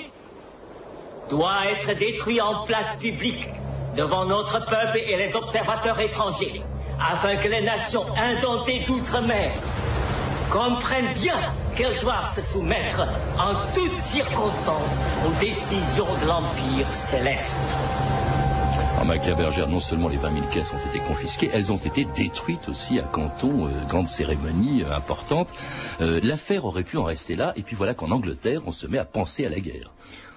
doit 1.29 1.67
être 1.71 1.97
détruit 1.97 2.39
en 2.39 2.63
place 2.65 2.97
publique 2.99 3.47
devant 3.95 4.25
notre 4.25 4.65
peuple 4.65 4.99
et 5.05 5.17
les 5.17 5.35
observateurs 5.35 5.99
étrangers, 5.99 6.61
afin 6.99 7.35
que 7.35 7.47
les 7.47 7.61
nations 7.61 8.05
indentées 8.15 8.79
d'outre-mer 8.87 9.51
comprennent 10.51 11.13
bien 11.15 11.37
qu'elles 11.77 11.99
doivent 12.01 12.33
se 12.33 12.41
soumettre 12.41 13.01
en 13.37 13.53
toutes 13.75 14.01
circonstances 14.01 14.99
aux 15.25 15.39
décisions 15.39 16.07
de 16.21 16.27
l'Empire 16.27 16.89
céleste. 16.89 17.59
En 18.99 19.05
Bergère, 19.05 19.69
non 19.69 19.79
seulement 19.79 20.07
les 20.07 20.17
20 20.17 20.33
000 20.33 20.47
caisses 20.47 20.73
ont 20.73 20.89
été 20.89 20.99
confisquées, 20.99 21.49
elles 21.53 21.71
ont 21.71 21.77
été 21.77 22.05
détruites 22.15 22.67
aussi 22.67 22.99
à 22.99 23.03
Canton, 23.03 23.67
euh, 23.67 23.85
grande 23.87 24.07
cérémonie 24.07 24.81
euh, 24.83 24.95
importante. 24.95 25.49
Euh, 26.01 26.19
l'affaire 26.23 26.65
aurait 26.65 26.83
pu 26.83 26.97
en 26.97 27.03
rester 27.03 27.35
là, 27.35 27.53
et 27.55 27.61
puis 27.61 27.75
voilà 27.75 27.93
qu'en 27.93 28.09
Angleterre, 28.09 28.63
on 28.65 28.71
se 28.71 28.87
met 28.87 28.97
à 28.97 29.05
penser 29.05 29.45
à 29.45 29.49
la 29.49 29.59
guerre. 29.59 29.93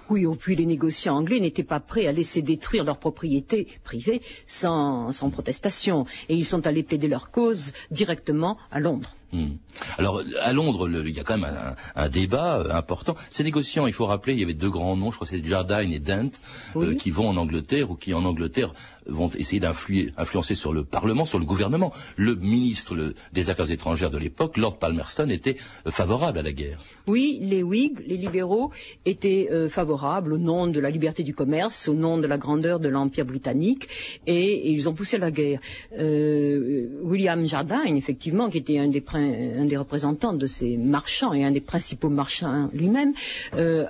Oui, 0.09 0.27
au 0.27 0.35
puis 0.35 0.55
les 0.55 0.67
négociants 0.67 1.17
anglais 1.17 1.39
n'étaient 1.39 1.63
pas 1.63 1.79
prêts 1.79 2.05
à 2.05 2.11
laisser 2.11 2.43
détruire 2.43 2.83
leurs 2.83 2.99
propriétés 2.99 3.67
privées 3.83 4.21
sans, 4.45 5.09
protestation, 5.31 6.05
et 6.29 6.35
ils 6.35 6.45
sont 6.45 6.67
allés 6.67 6.83
plaider 6.83 7.07
leur 7.07 7.31
cause 7.31 7.73
directement 7.89 8.57
à 8.71 8.79
Londres. 8.79 9.15
Hmm. 9.33 9.51
Alors 9.97 10.21
à 10.41 10.51
Londres, 10.53 10.89
il 10.89 11.15
y 11.15 11.19
a 11.19 11.23
quand 11.23 11.37
même 11.37 11.75
un, 11.95 12.09
débat 12.09 12.59
euh, 12.59 12.73
important. 12.73 13.15
Ces 13.29 13.43
négociants, 13.43 13.87
il 13.87 13.93
faut 13.93 14.05
rappeler, 14.05 14.33
il 14.33 14.39
y 14.39 14.43
avait 14.43 14.53
deux 14.53 14.69
grands 14.69 14.97
noms, 14.97 15.11
je 15.11 15.15
crois 15.15 15.27
que 15.27 15.35
c'est 15.35 15.45
Jardine 15.45 15.93
et 15.93 15.99
Dent, 15.99 16.31
euh, 16.75 16.95
qui 16.95 17.11
vont 17.11 17.29
en 17.29 17.37
Angleterre 17.37 17.91
ou 17.91 17.95
qui 17.95 18.13
en 18.13 18.25
Angleterre 18.25 18.73
vont 19.07 19.29
essayer 19.29 19.59
d'influencer 19.59 20.55
sur 20.55 20.73
le 20.73 20.83
Parlement, 20.83 21.25
sur 21.25 21.39
le 21.39 21.45
gouvernement. 21.45 21.91
Le 22.17 22.35
ministre 22.35 23.13
des 23.33 23.49
Affaires 23.49 23.71
étrangères 23.71 24.11
de 24.11 24.17
l'époque, 24.17 24.57
Lord 24.57 24.77
Palmerston, 24.77 25.29
était 25.29 25.57
euh, 25.87 25.91
favorable 25.91 26.39
à 26.39 26.41
la 26.41 26.51
guerre. 26.51 26.79
Oui, 27.07 27.39
les 27.41 27.63
Whigs, 27.63 27.99
les 28.05 28.17
libéraux, 28.17 28.71
étaient 29.05 29.49
favorables 29.69 30.33
au 30.33 30.37
nom 30.37 30.67
de 30.67 30.79
la 30.79 30.89
liberté 30.89 31.23
du 31.23 31.33
commerce, 31.33 31.87
au 31.87 31.93
nom 31.93 32.17
de 32.17 32.27
la 32.27 32.37
grandeur 32.37 32.79
de 32.79 32.89
l'Empire 32.89 33.25
britannique, 33.25 33.87
et, 34.27 34.71
ils 34.71 34.87
ont 34.87 34.93
poussé 34.93 35.17
la 35.17 35.31
guerre. 35.31 35.59
William 35.91 37.45
Jardine, 37.45 37.97
effectivement, 37.97 38.49
qui 38.49 38.59
était 38.59 38.77
un 38.77 38.87
des, 38.87 39.01
un 39.21 39.65
des 39.65 39.77
représentants 39.77 40.33
de 40.33 40.47
ces 40.47 40.77
marchands 40.77 41.33
et 41.33 41.43
un 41.43 41.51
des 41.51 41.61
principaux 41.61 42.09
marchands 42.09 42.69
lui-même, 42.73 43.13
euh, 43.55 43.85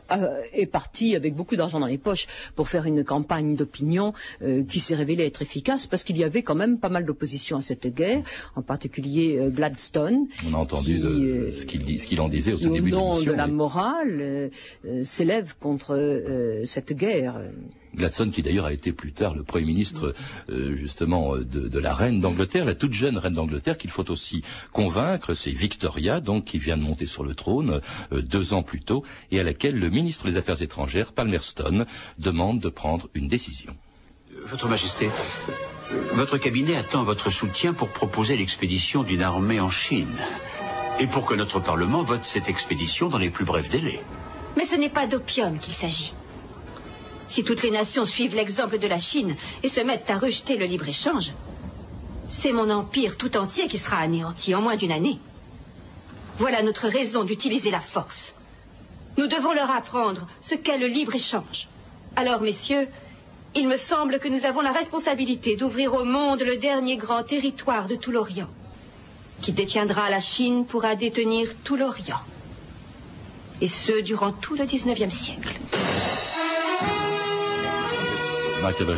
est 0.53 0.65
parti 0.65 1.15
avec 1.15 1.35
beaucoup 1.35 1.55
d'argent 1.55 1.79
dans 1.79 1.88
les 1.88 1.97
poches 1.97 2.27
pour 2.55 2.69
faire 2.69 2.85
une 2.85 3.03
campagne 3.03 3.55
d'opinion 3.55 4.13
euh, 4.41 4.63
qui 4.63 4.79
s'est 4.79 4.95
révélée 4.95 5.25
être 5.25 5.41
efficace 5.41 5.88
parce 5.88 6.03
qu'il 6.03 6.17
y 6.17 6.23
avait 6.23 6.43
quand 6.43 6.55
même 6.55 6.77
pas 6.79 6.89
mal 6.89 7.05
d'opposition 7.05 7.57
à 7.57 7.61
cette 7.61 7.88
guerre, 7.88 8.21
en 8.55 8.61
particulier 8.61 9.38
euh, 9.39 9.50
Gladstone. 9.50 10.27
On 10.50 10.53
a 10.53 10.57
entendu 10.57 11.00
ce 11.51 11.65
qu'il 11.65 12.21
en 12.21 12.29
disait 12.29 12.53
au 12.53 12.57
tout 12.57 12.69
début 12.69 12.91
de. 12.91 12.95
Au 12.95 13.00
nom 13.00 13.21
de 13.21 13.31
la 13.31 13.47
morale, 13.47 14.51
s'élève 15.01 15.55
contre 15.59 16.61
cette 16.65 16.93
guerre. 16.93 17.39
Gladstone, 17.95 18.31
qui 18.31 18.41
d'ailleurs 18.41 18.65
a 18.65 18.74
été 18.74 18.91
plus 18.93 19.12
tard 19.12 19.36
le 19.36 19.43
Premier 19.43 19.65
ministre 19.65 20.13
euh, 20.50 20.75
justement 20.77 21.36
de, 21.38 21.79
la 21.79 21.93
reine 21.93 22.19
d'Angleterre, 22.19 22.65
la 22.65 22.75
toute 22.75 22.93
jeune 22.93 23.17
reine 23.17 23.33
d'Angleterre, 23.33 23.77
qu'il 23.77 23.89
faut 23.89 24.10
aussi 24.10 24.43
convaincre, 24.71 25.33
c'est 25.33 25.51
Victoria, 25.51 26.19
donc 26.19 26.45
qui 26.45 26.57
vient 26.57 26.77
de 26.77 26.83
monter 26.83 27.05
sur 27.05 27.24
le 27.24 27.36
trône 27.36 27.81
euh, 28.12 28.21
deux 28.21 28.53
ans 28.53 28.63
plus 28.63 28.81
tôt, 28.81 29.03
et 29.31 29.39
à 29.39 29.43
laquelle 29.43 29.77
le 29.77 29.89
ministre 29.89 30.25
des 30.25 30.38
Affaires 30.38 30.62
étrangères, 30.62 31.12
Palmerston, 31.12 31.86
demande 32.17 32.60
de 32.60 32.69
prendre 32.69 33.10
une 33.13 33.27
décision. 33.27 33.75
Votre 34.45 34.67
Majesté, 34.67 35.10
votre 36.13 36.38
cabinet 36.38 36.75
attend 36.75 37.03
votre 37.03 37.29
soutien 37.29 37.74
pour 37.74 37.89
proposer 37.89 38.38
l'expédition 38.38 39.03
d'une 39.03 39.21
armée 39.21 39.60
en 39.60 39.69
Chine, 39.69 40.15
et 41.00 41.07
pour 41.07 41.25
que 41.25 41.33
notre 41.33 41.60
Parlement 41.60 42.03
vote 42.03 42.25
cette 42.25 42.48
expédition 42.48 43.10
dans 43.10 43.17
les 43.17 43.29
plus 43.29 43.45
brefs 43.45 43.69
délais. 43.69 44.01
Mais 44.57 44.65
ce 44.65 44.75
n'est 44.75 44.89
pas 44.89 45.07
d'opium 45.07 45.60
qu'il 45.60 45.74
s'agit. 45.74 46.13
Si 47.31 47.45
toutes 47.45 47.63
les 47.63 47.71
nations 47.71 48.05
suivent 48.05 48.35
l'exemple 48.35 48.77
de 48.77 48.88
la 48.88 49.00
Chine 49.00 49.38
et 49.63 49.69
se 49.69 49.79
mettent 49.79 50.09
à 50.09 50.17
rejeter 50.17 50.57
le 50.57 50.65
libre-échange, 50.65 51.31
c'est 52.27 52.51
mon 52.51 52.69
empire 52.69 53.15
tout 53.17 53.38
entier 53.38 53.69
qui 53.69 53.77
sera 53.77 54.00
anéanti 54.00 54.53
en 54.53 54.61
moins 54.61 54.75
d'une 54.75 54.91
année. 54.91 55.17
Voilà 56.39 56.61
notre 56.61 56.89
raison 56.89 57.23
d'utiliser 57.23 57.71
la 57.71 57.79
force. 57.79 58.33
Nous 59.17 59.27
devons 59.27 59.53
leur 59.53 59.71
apprendre 59.71 60.27
ce 60.41 60.55
qu'est 60.55 60.77
le 60.77 60.88
libre-échange. 60.88 61.69
Alors, 62.17 62.41
messieurs, 62.41 62.89
il 63.55 63.69
me 63.69 63.77
semble 63.77 64.19
que 64.19 64.27
nous 64.27 64.45
avons 64.45 64.59
la 64.59 64.73
responsabilité 64.73 65.55
d'ouvrir 65.55 65.93
au 65.93 66.03
monde 66.03 66.41
le 66.41 66.57
dernier 66.57 66.97
grand 66.97 67.23
territoire 67.23 67.88
de 67.88 67.95
tout 67.95 68.11
l'Orient. 68.11 68.50
Qui 69.41 69.53
détiendra 69.53 70.09
la 70.09 70.19
Chine 70.19 70.65
pourra 70.65 70.97
détenir 70.97 71.47
tout 71.63 71.77
l'Orient. 71.77 72.19
Et 73.61 73.69
ce, 73.69 74.01
durant 74.01 74.33
tout 74.33 74.55
le 74.55 74.65
XIXe 74.65 75.13
siècle 75.15 75.53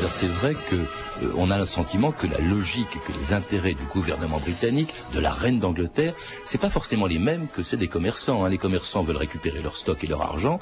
c'est 0.09 0.27
vrai 0.27 0.55
que 0.69 0.75
euh, 1.23 1.51
a 1.51 1.57
le 1.57 1.65
sentiment 1.65 2.11
que 2.11 2.27
la 2.27 2.39
logique, 2.39 2.89
que 3.07 3.13
les 3.17 3.33
intérêts 3.33 3.73
du 3.73 3.85
gouvernement 3.85 4.37
britannique, 4.37 4.93
de 5.13 5.19
la 5.19 5.31
reine 5.31 5.59
d'Angleterre, 5.59 6.13
c'est 6.43 6.59
pas 6.59 6.69
forcément 6.69 7.07
les 7.07 7.19
mêmes 7.19 7.47
que 7.47 7.63
ceux 7.63 7.77
des 7.77 7.87
commerçants. 7.87 8.43
Hein. 8.43 8.49
Les 8.49 8.57
commerçants 8.57 9.03
veulent 9.03 9.17
récupérer 9.17 9.61
leur 9.61 9.77
stock 9.77 10.03
et 10.03 10.07
leur 10.07 10.21
argent. 10.21 10.59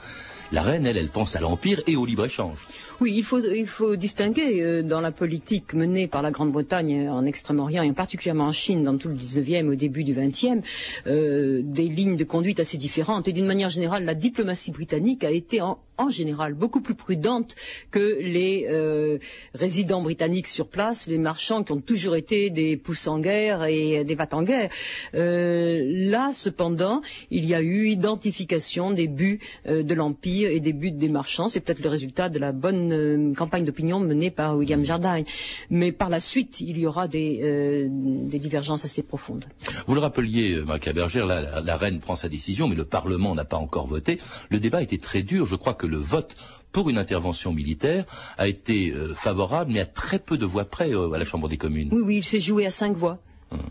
La 0.52 0.64
reine, 0.64 0.86
elle, 0.86 0.98
elle 0.98 1.08
pense 1.08 1.38
à 1.38 1.40
l'Empire 1.40 1.80
et 1.88 1.96
au 1.96 2.06
libre-échange. 2.06 2.68
Oui, 3.00 3.14
il 3.16 3.24
faut, 3.24 3.40
il 3.40 3.66
faut 3.68 3.96
distinguer 3.96 4.62
euh, 4.62 4.84
dans 4.84 5.00
la 5.00 5.12
politique 5.12 5.74
menée 5.74 6.08
par 6.08 6.22
la 6.22 6.30
Grande-Bretagne 6.30 7.10
en 7.10 7.26
Extrême-Orient 7.26 7.84
et 7.84 7.94
particulièrement 7.94 8.48
en 8.48 8.52
Chine 8.52 8.84
dans 8.84 8.98
tout 8.98 9.08
le 9.08 9.16
19e 9.16 9.70
au 9.70 9.76
début 9.76 10.04
du 10.04 10.14
20e, 10.14 10.62
euh, 11.08 11.62
des 11.64 11.88
lignes 11.88 12.18
de 12.18 12.26
conduite 12.26 12.60
assez 12.60 12.78
différentes. 12.78 13.30
Et 13.30 13.32
d'une 13.32 13.46
manière 13.46 13.70
générale, 13.70 14.04
la 14.04 14.14
diplomatie 14.14 14.72
britannique 14.72 15.24
a 15.24 15.32
été 15.32 15.62
en, 15.62 15.80
général 16.10 16.56
beaucoup 16.56 16.82
plus 16.82 16.96
prudente 16.96 17.56
que 17.92 18.18
les 18.20 18.66
euh, 18.68 19.20
résidents 19.54 20.02
britanniques 20.02 20.48
sur 20.48 20.68
place, 20.68 21.06
les 21.06 21.20
marchands 21.20 21.64
qui 21.64 21.74
ont 21.74 21.80
toujours 21.80 22.16
été 22.16 22.50
des 22.50 22.76
pousses 22.76 23.08
en 23.08 23.20
guerre 23.20 23.66
et 23.66 24.04
des 24.04 24.16
battes 24.16 24.34
en 24.34 24.42
guerre. 24.42 24.72
Euh, 25.14 25.84
là, 26.10 26.32
cependant, 26.34 27.02
il 27.30 27.46
y 27.46 27.54
a 27.54 27.62
eu 27.62 27.86
identification 27.88 28.90
des 28.90 29.08
buts 29.08 29.40
euh, 29.68 29.84
de 29.84 29.94
l'Empire 29.94 30.41
et 30.46 30.60
des 30.60 30.74
buts 30.74 30.92
des 30.92 31.10
marchands. 31.10 31.48
C'est 31.48 31.60
peut-être 31.60 31.82
le 31.82 31.90
résultat 31.90 32.30
de 32.30 32.40
la 32.40 32.52
bonne 32.52 32.92
euh, 32.92 33.34
campagne 33.34 33.64
d'opinion 33.64 34.00
menée 34.00 34.32
par 34.32 34.58
William 34.58 34.84
Jardine. 34.84 35.26
Mais 35.70 35.92
par 35.92 36.10
la 36.10 36.20
suite, 36.20 36.62
il 36.62 36.78
y 36.78 36.86
aura 36.86 37.08
des, 37.08 37.40
euh, 37.44 37.88
des 37.90 38.40
divergences 38.40 38.86
assez 38.86 39.04
profondes. 39.04 39.46
Vous 39.88 39.94
le 39.96 40.02
rappeliez, 40.02 40.54
euh, 40.54 40.64
Marc 40.64 40.92
Bergère, 40.94 41.26
la, 41.26 41.42
la, 41.42 41.62
la 41.62 41.78
reine 41.78 42.00
prend 42.00 42.16
sa 42.16 42.30
décision, 42.30 42.68
mais 42.68 42.76
le 42.76 42.86
Parlement 42.86 43.36
n'a 43.36 43.46
pas 43.46 43.58
encore 43.58 43.88
voté. 43.88 44.20
Le 44.50 44.60
débat 44.60 44.82
était 44.82 44.98
très 44.98 45.24
dur. 45.24 45.46
Je 45.46 45.56
crois 45.56 45.74
que 45.74 45.88
le 45.88 45.98
vote 45.98 46.36
pour 46.72 46.90
une 46.90 46.98
intervention 46.98 47.52
militaire 47.52 48.06
a 48.38 48.48
été 48.48 48.92
euh, 48.92 49.14
favorable, 49.14 49.72
mais 49.74 49.82
à 49.82 49.86
très 49.86 50.20
peu 50.20 50.38
de 50.38 50.46
voix 50.46 50.66
près 50.66 50.94
euh, 50.94 51.12
à 51.12 51.18
la 51.18 51.26
Chambre 51.26 51.50
des 51.50 51.58
communes. 51.58 51.90
Oui, 51.92 52.02
oui, 52.04 52.16
il 52.18 52.24
s'est 52.24 52.40
joué 52.40 52.66
à 52.66 52.70
cinq 52.70 52.96
voix, 52.96 53.20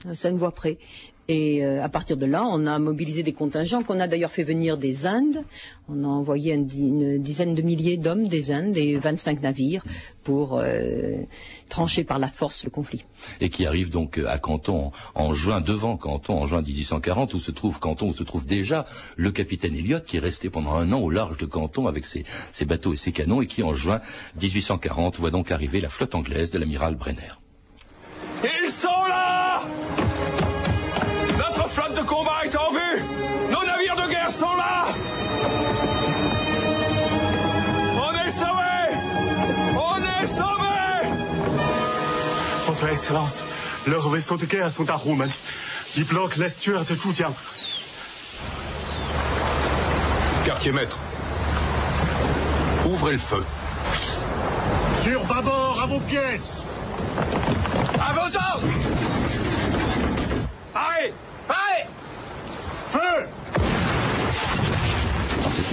à 0.07 0.15
cinq 0.15 0.37
voix 0.37 0.51
près. 0.53 0.77
Et 1.33 1.65
euh, 1.65 1.81
à 1.81 1.89
partir 1.89 2.17
de 2.17 2.27
là, 2.27 2.45
on 2.45 2.67
a 2.67 2.81
mobilisé 2.81 3.23
des 3.23 3.33
contingents 3.33 3.85
qu'on 3.85 4.01
a 4.01 4.09
d'ailleurs 4.09 4.33
fait 4.33 4.43
venir 4.43 4.77
des 4.77 5.07
Indes. 5.07 5.45
On 5.89 6.03
a 6.03 6.09
envoyé 6.09 6.55
une, 6.55 6.67
dizaine 7.23 7.55
de 7.55 7.63
milliers 7.63 7.99
d'hommes 7.99 8.27
des 8.27 8.51
Indes 8.51 8.77
et 8.77 8.97
25 8.97 9.41
navires 9.41 9.85
pour 10.25 10.59
euh, 10.59 11.19
trancher 11.69 12.03
par 12.03 12.19
la 12.19 12.27
force 12.27 12.65
le 12.65 12.71
conflit. 12.71 13.05
Et 13.41 13.49
qui 13.49 13.65
arrive 13.65 13.91
donc 13.91 14.19
à 14.19 14.39
Canton 14.39 14.91
en 15.15 15.33
juin, 15.33 15.61
devant 15.61 15.97
Canton 15.97 16.37
en 16.37 16.47
juin 16.47 16.63
1840, 16.63 17.33
où 17.35 17.39
se 17.39 17.53
trouve 17.53 17.79
Canton, 17.79 18.09
où 18.09 18.13
se 18.13 18.25
trouve 18.25 18.45
déjà 18.45 18.85
le 19.15 19.31
capitaine 19.31 19.77
Elliott, 19.77 20.05
qui 20.05 20.17
est 20.17 20.21
resté 20.21 20.51
pendant 20.51 20.73
un 20.73 20.91
an 20.91 20.99
au 20.99 21.11
large 21.11 21.39
de 21.39 21.47
Canton 21.47 21.87
avec 21.87 22.07
ses, 22.07 22.25
ses 22.51 22.65
bateaux 22.65 22.93
et 22.93 22.97
ses 22.97 23.13
canons, 23.13 23.41
et 23.41 23.47
qui 23.47 23.63
en 23.63 23.73
juin 23.73 24.01
1840 24.43 25.21
voit 25.21 25.31
donc 25.31 25.53
arriver 25.53 25.81
la 25.81 25.91
flotte 25.91 26.17
anglaise 26.17 26.51
de 26.51 26.59
l'amiral 26.59 26.97
Brenner. 26.97 27.40
Excellence, 43.01 43.43
leurs 43.87 44.11
vaisseaux 44.11 44.37
de 44.37 44.45
guerre 44.45 44.71
sont 44.71 44.91
à 44.91 44.95
Roumen. 44.95 45.31
Ils 45.97 46.05
bloquent 46.05 46.37
l'estuaire 46.39 46.85
de 46.85 46.95
Zhujiang. 46.95 47.33
Quartier 50.45 50.71
maître, 50.73 50.99
ouvrez 52.85 53.13
le 53.13 53.19
feu. 53.19 53.43
Sur 55.03 55.25
bâbord, 55.25 55.81
à 55.83 55.87
vos 55.87 56.01
pièces 56.01 56.53
À 57.99 58.13
vos 58.13 58.37
ordres 58.37 58.69
Arrête 60.75 61.15
Arrête 61.49 61.89
Feu 62.91 63.27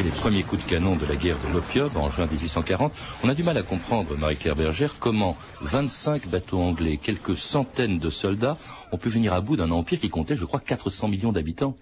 Les 0.04 0.12
premiers 0.12 0.44
coups 0.44 0.64
de 0.64 0.70
canon 0.70 0.96
de 0.96 1.08
la 1.08 1.16
guerre 1.16 1.38
de 1.40 1.52
l'opium 1.52 1.90
en 1.96 2.12
juin 2.12 2.28
1840. 2.28 2.94
On 3.24 3.30
a 3.30 3.34
du 3.34 3.42
mal 3.42 3.58
à 3.58 3.64
comprendre, 3.64 4.16
Marie-Claire 4.16 4.56
Bergère, 4.56 4.96
comment 5.00 5.36
25 5.62 6.28
bateaux 6.28 6.60
anglais, 6.60 7.00
quelques 7.02 7.36
centaines 7.36 7.98
de 7.98 8.10
soldats 8.12 8.58
ont 8.92 8.98
pu 8.98 9.10
venir 9.10 9.34
à 9.34 9.42
bout 9.42 9.56
d'un 9.56 9.72
empire 9.72 10.00
qui 10.00 10.10
comptait, 10.10 10.38
je 10.38 10.46
crois, 10.46 10.60
400 10.60 11.08
millions 11.08 11.32
d'habitants. 11.32 11.76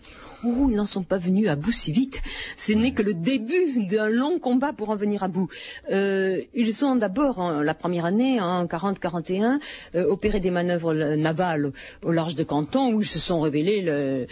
Ils 0.45 0.75
n'en 0.75 0.85
sont 0.85 1.03
pas 1.03 1.17
venus 1.17 1.47
à 1.49 1.55
bout 1.55 1.71
si 1.71 1.91
vite. 1.91 2.21
Ce 2.55 2.71
n'est 2.71 2.91
que 2.91 3.01
le 3.01 3.13
début 3.13 3.85
d'un 3.85 4.09
long 4.09 4.37
combat 4.39 4.73
pour 4.73 4.89
en 4.89 4.95
venir 4.95 5.23
à 5.23 5.27
bout. 5.27 5.49
Euh, 5.91 6.41
ils 6.53 6.85
ont 6.85 6.95
d'abord, 6.95 7.41
la 7.63 7.73
première 7.73 8.05
année, 8.05 8.39
en 8.39 8.65
40-41, 8.65 9.59
euh, 9.95 10.05
opéré 10.05 10.39
des 10.39 10.51
manœuvres 10.51 10.93
euh, 10.93 11.15
navales 11.15 11.71
au 12.03 12.11
large 12.11 12.35
de 12.35 12.43
Canton, 12.43 12.93
où 12.93 13.01
ils 13.01 13.07
se 13.07 13.19
sont 13.19 13.41
révélés 13.41 14.25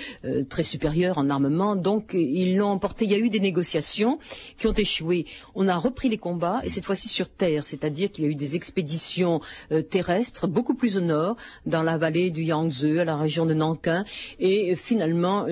très 0.50 0.64
supérieurs 0.64 1.18
en 1.18 1.30
armement. 1.30 1.76
Donc, 1.76 2.12
ils 2.14 2.56
l'ont 2.56 2.70
emporté. 2.70 3.06
Il 3.06 3.12
y 3.12 3.16
a 3.16 3.18
eu 3.18 3.30
des 3.30 3.40
négociations 3.40 4.20
qui 4.58 4.68
ont 4.68 4.74
échoué. 4.74 5.26
On 5.56 5.68
a 5.68 5.76
repris 5.76 6.10
les 6.10 6.18
combats, 6.18 6.62
et 6.64 6.70
cette 6.70 6.86
fois-ci 6.86 7.08
sur 7.08 7.30
terre, 7.30 7.66
c'est-à-dire 7.66 8.12
qu'il 8.12 8.26
y 8.26 8.28
a 8.28 8.30
eu 8.30 8.36
des 8.36 8.56
expéditions 8.56 9.42
terrestres 9.90 10.48
beaucoup 10.48 10.76
plus 10.76 10.98
au 10.98 11.02
nord, 11.02 11.36
dans 11.66 11.84
la 11.84 11.98
vallée 11.98 12.30
du 12.30 12.44
Yangtze, 12.44 12.86
à 12.86 13.06
la 13.06 13.18
région 13.18 13.46
de 13.46 13.54
Nankin, 13.54 14.06
et 14.40 14.76
finalement 14.76 15.46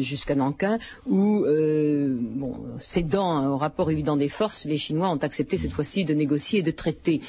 jusqu'à 0.00 0.34
Nankin, 0.34 0.78
où, 1.06 1.44
euh, 1.44 2.16
bon, 2.20 2.54
cédant 2.80 3.46
au 3.52 3.56
rapport 3.56 3.90
évident 3.90 4.16
des 4.16 4.28
forces, 4.28 4.64
les 4.66 4.76
Chinois 4.78 5.08
ont 5.10 5.16
accepté 5.16 5.56
cette 5.58 5.72
fois-ci 5.72 6.04
de 6.04 6.14
négocier 6.14 6.60
et 6.60 6.62
de 6.62 6.70
traiter. 6.70 7.20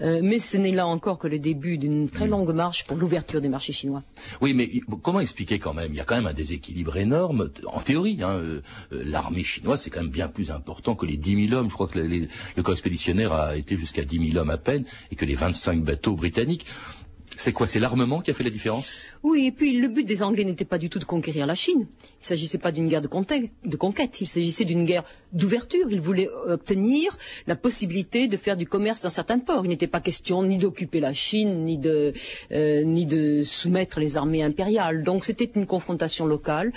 Euh, 0.00 0.20
mais 0.22 0.38
ce 0.38 0.56
n'est 0.56 0.72
là 0.72 0.86
encore 0.86 1.18
que 1.18 1.28
le 1.28 1.38
début 1.38 1.78
d'une 1.78 2.08
très 2.08 2.26
longue 2.26 2.52
marche 2.52 2.84
pour 2.86 2.96
l'ouverture 2.96 3.40
des 3.40 3.48
marchés 3.48 3.72
chinois. 3.72 4.02
Oui, 4.40 4.54
mais 4.54 4.70
comment 5.02 5.20
expliquer 5.20 5.58
quand 5.58 5.74
même? 5.74 5.92
Il 5.92 5.96
y 5.96 6.00
a 6.00 6.04
quand 6.04 6.16
même 6.16 6.26
un 6.26 6.32
déséquilibre 6.32 6.96
énorme. 6.96 7.50
En 7.66 7.80
théorie, 7.80 8.18
hein, 8.22 8.30
euh, 8.30 8.60
euh, 8.92 9.02
l'armée 9.04 9.44
chinoise, 9.44 9.82
c'est 9.82 9.90
quand 9.90 10.00
même 10.02 10.10
bien 10.10 10.28
plus 10.28 10.50
important 10.50 10.94
que 10.94 11.06
les 11.06 11.16
10 11.16 11.48
000 11.48 11.58
hommes. 11.58 11.68
Je 11.68 11.74
crois 11.74 11.88
que 11.88 11.98
les- 11.98 12.28
le 12.56 12.62
corps 12.62 12.74
expéditionnaire 12.74 13.32
a 13.32 13.56
été 13.56 13.76
jusqu'à 13.76 14.04
10 14.04 14.30
000 14.32 14.38
hommes 14.38 14.50
à 14.50 14.58
peine, 14.58 14.84
et 15.10 15.16
que 15.16 15.24
les 15.24 15.34
25 15.34 15.82
bateaux 15.82 16.14
britanniques. 16.16 16.66
C'est 17.36 17.52
quoi 17.52 17.66
C'est 17.66 17.80
l'armement 17.80 18.20
qui 18.20 18.30
a 18.30 18.34
fait 18.34 18.44
la 18.44 18.50
différence? 18.50 18.90
Oui, 19.22 19.46
et 19.46 19.52
puis 19.52 19.72
le 19.78 19.88
but 19.88 20.04
des 20.04 20.22
Anglais 20.22 20.44
n'était 20.44 20.64
pas 20.64 20.78
du 20.78 20.88
tout 20.90 20.98
de 20.98 21.04
conquérir 21.04 21.46
la 21.46 21.54
Chine. 21.54 21.80
Il 22.02 22.22
ne 22.22 22.26
s'agissait 22.26 22.58
pas 22.58 22.72
d'une 22.72 22.88
guerre 22.88 23.02
de, 23.02 23.08
conquête, 23.08 24.20
il 24.20 24.26
s'agissait 24.28 24.64
d'une 24.64 24.84
guerre 24.84 25.04
d'ouverture. 25.32 25.86
Ils 25.90 26.00
voulaient 26.00 26.28
obtenir 26.46 27.16
la 27.46 27.56
possibilité 27.56 28.28
de 28.28 28.36
faire 28.36 28.56
du 28.56 28.66
commerce 28.66 29.02
dans 29.02 29.10
certains 29.10 29.38
ports. 29.38 29.64
Il 29.64 29.68
n'était 29.68 29.86
pas 29.86 30.00
question 30.00 30.42
ni 30.42 30.58
d'occuper 30.58 31.00
la 31.00 31.12
Chine, 31.12 31.64
ni 31.64 31.78
de, 31.78 32.12
euh, 32.52 32.82
ni 32.84 33.06
de 33.06 33.42
soumettre 33.42 33.98
les 34.00 34.16
armées 34.16 34.42
impériales. 34.42 35.02
Donc 35.02 35.24
c'était 35.24 35.50
une 35.54 35.66
confrontation 35.66 36.26
locale. 36.26 36.72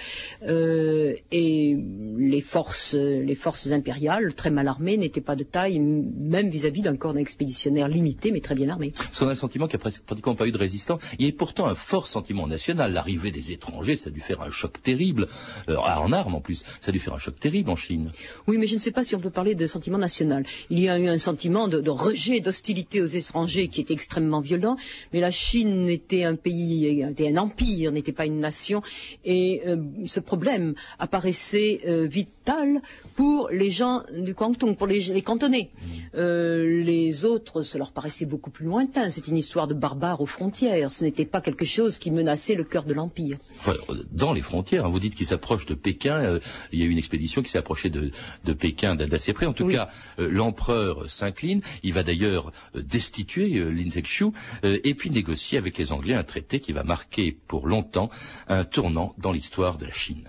euh, 0.47 1.13
et 1.31 1.77
les 2.17 2.41
forces, 2.41 2.93
les 2.93 3.35
forces 3.35 3.71
impériales, 3.71 4.33
très 4.33 4.49
mal 4.49 4.67
armées, 4.67 4.97
n'étaient 4.97 5.21
pas 5.21 5.35
de 5.35 5.43
taille, 5.43 5.79
même 5.79 6.49
vis-à-vis 6.49 6.81
d'un 6.81 6.95
corps 6.95 7.17
expéditionnaire 7.17 7.87
limité, 7.87 8.31
mais 8.31 8.39
très 8.41 8.55
bien 8.55 8.69
armé. 8.69 8.93
A 9.19 9.25
le 9.25 9.35
sentiment 9.35 9.67
qu'il 9.67 9.77
n'y 9.77 9.81
a 9.81 9.83
presque- 9.83 10.03
pratiquement 10.03 10.35
pas 10.35 10.46
eu 10.47 10.51
de 10.51 10.57
résistance. 10.57 11.01
Il 11.19 11.25
y 11.25 11.29
a 11.29 11.31
pourtant 11.31 11.67
un 11.67 11.75
fort 11.75 12.07
sentiment 12.07 12.47
national. 12.47 12.93
L'arrivée 12.93 13.31
des 13.31 13.51
étrangers, 13.51 13.95
ça 13.95 14.09
a 14.09 14.11
dû 14.11 14.19
faire 14.19 14.41
un 14.41 14.49
choc 14.49 14.81
terrible, 14.81 15.27
euh, 15.69 15.77
en 15.77 16.11
armes 16.11 16.35
en 16.35 16.41
plus, 16.41 16.63
ça 16.79 16.89
a 16.89 16.91
dû 16.91 16.99
faire 16.99 17.13
un 17.13 17.19
choc 17.19 17.39
terrible 17.39 17.69
en 17.69 17.75
Chine. 17.75 18.09
Oui, 18.47 18.57
mais 18.57 18.67
je 18.67 18.75
ne 18.75 18.79
sais 18.79 18.91
pas 18.91 19.03
si 19.03 19.15
on 19.15 19.19
peut 19.19 19.29
parler 19.29 19.55
de 19.55 19.67
sentiment 19.67 19.97
national. 19.97 20.45
Il 20.69 20.79
y 20.79 20.89
a 20.89 20.99
eu 20.99 21.07
un 21.07 21.17
sentiment 21.17 21.67
de, 21.67 21.79
de 21.81 21.89
rejet, 21.89 22.39
d'hostilité 22.39 23.01
aux 23.01 23.05
étrangers 23.05 23.67
qui 23.67 23.81
était 23.81 23.93
extrêmement 23.93 24.39
violent, 24.39 24.77
mais 25.13 25.19
la 25.19 25.31
Chine 25.31 25.89
était 25.89 26.23
un 26.23 26.35
pays, 26.35 27.01
était 27.01 27.29
un 27.29 27.37
empire, 27.37 27.91
n'était 27.91 28.11
pas 28.11 28.25
une 28.25 28.39
nation, 28.39 28.81
et 29.25 29.61
euh, 29.67 29.77
ce 30.05 30.19
problème 30.19 30.73
apparaissait 30.99 31.81
euh, 31.87 32.05
vital 32.05 32.81
pour 33.15 33.49
les 33.49 33.71
gens 33.71 34.03
du 34.17 34.33
Guangdong, 34.33 34.75
pour 34.75 34.87
les, 34.87 35.01
les 35.01 35.21
cantonais. 35.21 35.69
Euh, 36.15 36.83
les 36.83 37.25
autres, 37.25 37.63
ça 37.63 37.77
leur 37.77 37.91
paraissait 37.91 38.25
beaucoup 38.25 38.49
plus 38.49 38.65
lointain. 38.65 39.09
C'est 39.09 39.27
une 39.27 39.37
histoire 39.37 39.67
de 39.67 39.73
barbares 39.73 40.21
aux 40.21 40.25
frontières. 40.37 40.91
Ce 40.91 41.03
n'était 41.03 41.25
pas 41.25 41.41
quelque 41.41 41.65
chose 41.65 41.97
qui 41.97 42.11
menaçait 42.11 42.53
le 42.55 42.63
cœur 42.63 42.83
de 42.85 42.93
l'empire. 42.93 43.37
Enfin, 43.59 43.73
euh, 43.89 44.03
dans 44.11 44.33
les 44.33 44.43
frontières, 44.43 44.85
hein, 44.85 44.89
vous 44.89 44.99
dites 44.99 45.15
qu'ils 45.15 45.25
s'approchent 45.25 45.65
de 45.65 45.73
Pékin. 45.73 46.17
euh, 46.19 46.39
il 46.71 46.79
y 46.79 46.83
a 46.83 46.85
eu 46.85 46.89
une 46.89 46.97
expédition 46.99 47.41
qui 47.41 47.49
s'est 47.49 47.57
approchée 47.57 47.89
de, 47.89 48.11
de 48.45 48.53
Pékin 48.53 48.95
d'assez 48.95 49.33
près. 49.33 49.47
En 49.47 49.53
tout 49.53 49.65
Oui. 49.65 49.73
cas, 49.73 49.89
euh, 50.19 50.29
l'empereur 50.29 51.09
s'incline. 51.09 51.61
Il 51.83 51.93
va 51.93 52.03
d'ailleurs 52.03 52.51
destituer 52.75 53.57
euh, 53.57 53.69
Lin 53.71 53.89
Zexu 53.89 54.25
euh, 54.63 54.79
et 54.83 54.93
puis 54.93 55.09
négocier 55.09 55.57
avec 55.57 55.77
les 55.77 55.91
Anglais 55.91 56.13
un 56.13 56.23
traité 56.23 56.59
qui 56.59 56.71
va 56.71 56.83
marquer 56.83 57.35
pour 57.47 57.65
longtemps 57.67 58.09
un 58.47 58.63
tournant 58.63 59.15
dans 59.17 59.31
l'histoire 59.31 59.77
de 59.79 59.85
la 59.85 59.91
Chine. 59.91 60.25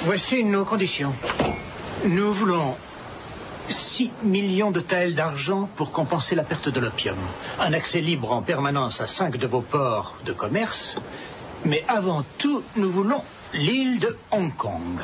Voici 0.00 0.44
nos 0.44 0.64
conditions. 0.66 1.12
Nous 2.04 2.32
voulons 2.34 2.74
6 3.68 4.10
millions 4.22 4.70
de 4.70 4.80
taels 4.80 5.14
d'argent 5.14 5.68
pour 5.76 5.92
compenser 5.92 6.34
la 6.34 6.44
perte 6.44 6.68
de 6.68 6.80
l'opium. 6.80 7.16
Un 7.60 7.72
accès 7.72 8.00
libre 8.00 8.32
en 8.32 8.42
permanence 8.42 9.00
à 9.00 9.06
cinq 9.06 9.36
de 9.36 9.46
vos 9.46 9.62
ports 9.62 10.16
de 10.24 10.32
commerce. 10.32 10.98
Mais 11.64 11.84
avant 11.88 12.24
tout, 12.38 12.62
nous 12.76 12.90
voulons 12.90 13.22
l'île 13.54 13.98
de 13.98 14.16
Hong 14.30 14.54
Kong. 14.56 14.98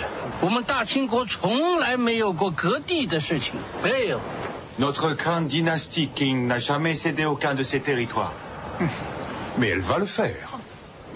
Notre 4.79 5.13
grande 5.13 5.49
dynastie 5.49 6.09
Qing 6.09 6.47
n'a 6.47 6.59
jamais 6.59 6.95
cédé 6.95 7.25
aucun 7.25 7.55
de 7.55 7.63
ses 7.63 7.81
territoires. 7.81 8.33
Mais 9.59 9.69
elle 9.69 9.81
va 9.81 9.99
le 9.99 10.07
faire. 10.07 10.59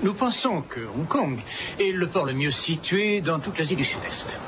Nous 0.02 0.14
pensons 0.14 0.62
que 0.62 0.80
Hong 0.80 1.06
Kong 1.06 1.38
est 1.78 1.92
le 1.92 2.08
port 2.08 2.24
le 2.24 2.32
mieux 2.32 2.50
situé 2.50 3.20
dans 3.20 3.38
toute 3.38 3.58
l'Asie 3.58 3.76
du 3.76 3.84
Sud-Est. 3.84 4.38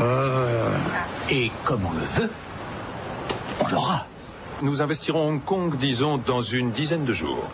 Euh, 0.00 0.76
et 1.30 1.50
comme 1.64 1.84
on 1.84 1.92
le 1.92 1.98
veut, 1.98 2.30
on 3.60 3.68
l'aura. 3.68 4.06
Nous 4.62 4.82
investirons 4.82 5.28
Hong 5.28 5.44
Kong, 5.44 5.76
disons, 5.78 6.18
dans 6.18 6.42
une 6.42 6.70
dizaine 6.70 7.04
de 7.04 7.12
jours. 7.12 7.48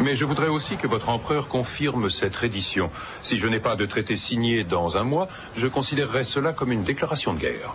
Mais 0.00 0.14
je 0.14 0.24
voudrais 0.24 0.48
aussi 0.48 0.76
que 0.76 0.86
votre 0.86 1.08
empereur 1.08 1.48
confirme 1.48 2.08
cette 2.08 2.34
reddition. 2.34 2.90
Si 3.22 3.38
je 3.38 3.46
n'ai 3.46 3.60
pas 3.60 3.76
de 3.76 3.84
traité 3.86 4.16
signé 4.16 4.64
dans 4.64 4.96
un 4.96 5.04
mois, 5.04 5.28
je 5.56 5.66
considérerai 5.66 6.24
cela 6.24 6.52
comme 6.52 6.72
une 6.72 6.82
déclaration 6.82 7.34
de 7.34 7.38
guerre. 7.38 7.74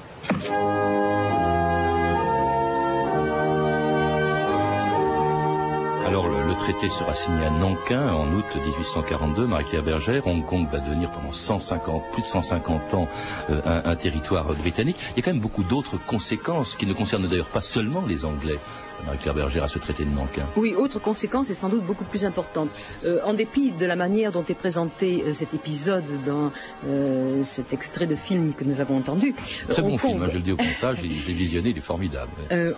Traité 6.58 6.89
sera 6.89 7.13
signé 7.13 7.46
à 7.46 7.50
Nankin 7.50 8.10
en 8.10 8.32
août 8.34 8.46
1842. 8.56 9.48
Marie-Claire 9.48 9.84
Bergère, 9.84 10.28
Hong 10.28 10.46
Kong 10.46 10.67
va 10.72 10.80
devenir 10.80 11.10
pendant 11.12 11.32
150, 11.32 12.10
plus 12.12 12.22
de 12.22 12.28
150 12.28 12.93
ans 12.93 13.08
euh, 13.50 13.62
un, 13.65 13.89
un 13.91 13.96
territoire 13.96 14.54
britannique. 14.56 14.98
Il 15.15 15.17
y 15.17 15.20
a 15.22 15.24
quand 15.24 15.32
même 15.34 15.41
beaucoup 15.41 15.63
d'autres 15.63 15.98
conséquences 16.06 16.76
qui 16.76 16.86
ne 16.86 16.93
concernent 16.93 17.28
d'ailleurs 17.28 17.46
pas 17.48 17.62
seulement 17.62 18.04
les 18.08 18.26
Anglais. 18.26 18.60
Marie-Claire 19.06 19.36
Bergère 19.36 19.63
à 19.63 19.67
ce 19.67 19.78
traité 19.78 20.06
de 20.06 20.10
Nankin. 20.10 20.41
Oui, 20.56 20.74
autre 20.74 20.98
conséquence 21.00 21.52
est 21.52 21.54
sans 21.54 21.70
doute 21.70 21.86
beaucoup 21.86 22.04
plus 22.04 22.26
importante. 22.26 22.70
Euh, 23.06 23.20
en 23.24 23.36
dépit 23.36 23.70
de 23.72 23.86
la 23.86 23.96
manière 23.96 24.32
dont 24.32 24.43
est 24.50 24.56
présenté 24.56 25.24
euh, 25.24 25.34
cet 25.34 25.54
épisode 25.54 26.04
dans 26.26 26.52
euh, 26.88 27.43
cet 27.43 27.74
extrait 27.74 28.08
de 28.08 28.15
film 28.15 28.54
que 28.58 28.63
nous 28.63 28.82
avons 28.82 28.98
entendu, 28.98 29.36
Très 29.70 29.84
Hong 29.84 29.91
bon 29.91 29.98
Kong- 30.00 30.10
film, 30.13 30.24
hein, 30.24 30.28
je 30.32 30.38
le 30.38 30.43
dis 30.43 30.52
au 30.52 30.58
passage, 30.58 30.98
je 30.98 31.04
l'ai 31.04 31.34
visionné, 31.34 31.70
il 31.70 31.78
est 31.78 31.82
formidable. 31.82 32.32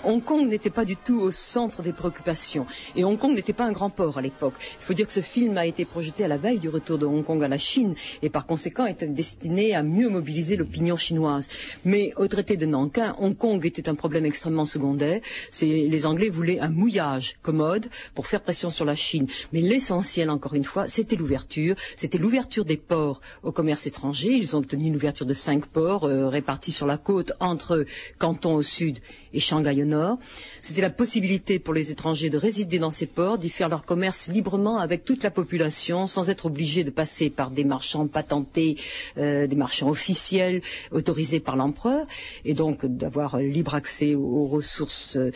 Hong 0.03 0.21
Kong 0.21 0.49
n'était 0.49 0.69
pas 0.69 0.83
du 0.83 0.97
tout 0.97 1.21
au 1.21 1.31
centre 1.31 1.81
des 1.83 1.93
préoccupations. 1.93 2.65
Et 2.97 3.05
Hong 3.05 3.17
Kong 3.17 3.33
n'était 3.33 3.53
pas 3.53 3.63
un 3.69 3.71
grand 3.71 3.89
port 3.89 4.17
à 4.17 4.21
l'époque. 4.21 4.55
Il 4.82 4.86
faut 4.86 4.93
dire 4.93 5.08
que 5.08 5.13
ce 5.13 5.21
film 5.21 5.58
a 5.58 5.65
été 5.65 5.86
projeté 5.86 6.25
à 6.25 6.27
la 6.27 6.38
veille 6.38 6.60
du 6.60 6.69
retour 6.69 6.97
de 6.97 7.05
Hong 7.05 7.23
Kong 7.23 7.43
à 7.43 7.47
la 7.47 7.58
Chine 7.58 7.93
et 8.21 8.29
par 8.29 8.45
conséquent 8.45 8.86
était 8.86 9.08
destiné 9.08 9.75
à 9.75 9.84
mieux 9.84 10.10
mobiliser 10.10 10.55
l'opinion 10.55 10.95
chinoise. 10.95 11.47
Mais 11.86 12.12
au 12.17 12.27
traité 12.27 12.58
de 12.58 12.65
Nankin, 12.65 13.15
Hong 13.19 13.38
Kong 13.38 13.63
était 13.65 13.88
un 13.88 13.95
problème 13.95 14.25
extrêmement 14.25 14.65
secondaire. 14.65 15.21
Les 15.62 16.05
Anglais 16.05 16.29
voulaient 16.29 16.60
un 16.60 16.69
mouillage 16.69 17.38
commode 17.41 17.88
pour 18.15 18.27
faire 18.27 18.41
pression 18.41 18.69
sur 18.71 18.86
la 18.86 18.95
Chine. 18.95 19.27
Mais 19.53 19.62
l'essentiel, 19.62 20.29
encore 20.29 20.55
une 20.55 20.63
fois, 20.63 20.88
c'était 20.88 21.15
l'ouverture. 21.15 21.75
C'était 21.95 22.17
l'ouverture 22.17 22.65
des 22.65 22.77
ports 22.77 23.21
au 23.43 23.51
commerce 23.51 23.86
étranger. 23.86 24.32
Ils 24.34 24.55
ont 24.55 24.60
obtenu 24.60 24.91
l'ouverture 24.91 25.25
de 25.25 25.34
cinq 25.34 25.67
ports 25.67 26.05
euh, 26.05 26.27
répartis 26.27 26.71
sur 26.71 26.88
la 26.88 26.97
côte 26.97 27.34
entre 27.39 27.86
Canton 28.17 28.55
au 28.55 28.62
sud 28.62 28.97
et 29.34 29.39
Shanghai 29.39 29.82
au 29.84 29.86
nord. 29.86 30.17
C'était 30.62 30.82
la 30.82 30.89
possibilité 30.89 31.60
pour 31.60 31.73
les 31.73 31.91
étrangers 31.91 32.29
de 32.29 32.38
résider 32.38 32.79
dans 32.79 32.91
ces 32.91 33.05
ports, 33.05 33.38
faire 33.49 33.69
leur 33.69 33.85
commerce 33.85 34.27
librement 34.27 34.77
avec 34.79 35.03
toute 35.05 35.23
la 35.23 35.31
population, 35.31 36.07
sans 36.07 36.29
être 36.29 36.45
obligés 36.45 36.83
de 36.83 36.89
passer 36.91 37.29
par 37.29 37.51
des 37.51 37.63
marchands 37.63 38.07
patentés, 38.07 38.77
euh, 39.17 39.47
des 39.47 39.55
marchands 39.55 39.89
officiels 39.89 40.62
autorisés 40.91 41.39
par 41.39 41.55
l'empereur, 41.55 42.05
et 42.45 42.53
donc 42.53 42.85
d'avoir 42.85 43.38
libre 43.39 43.75
accès 43.75 44.15
aux, 44.15 44.47
ressources 44.47 45.17
euh, 45.17 45.31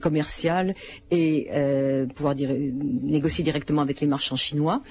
commerciales 0.00 0.74
et 1.10 1.48
euh, 1.52 2.06
pouvoir 2.06 2.34
négocier 2.34 3.44
directement 3.44 3.82
avec 3.82 4.00
les 4.00 4.06
marchands 4.06 4.36
chinois. 4.36 4.82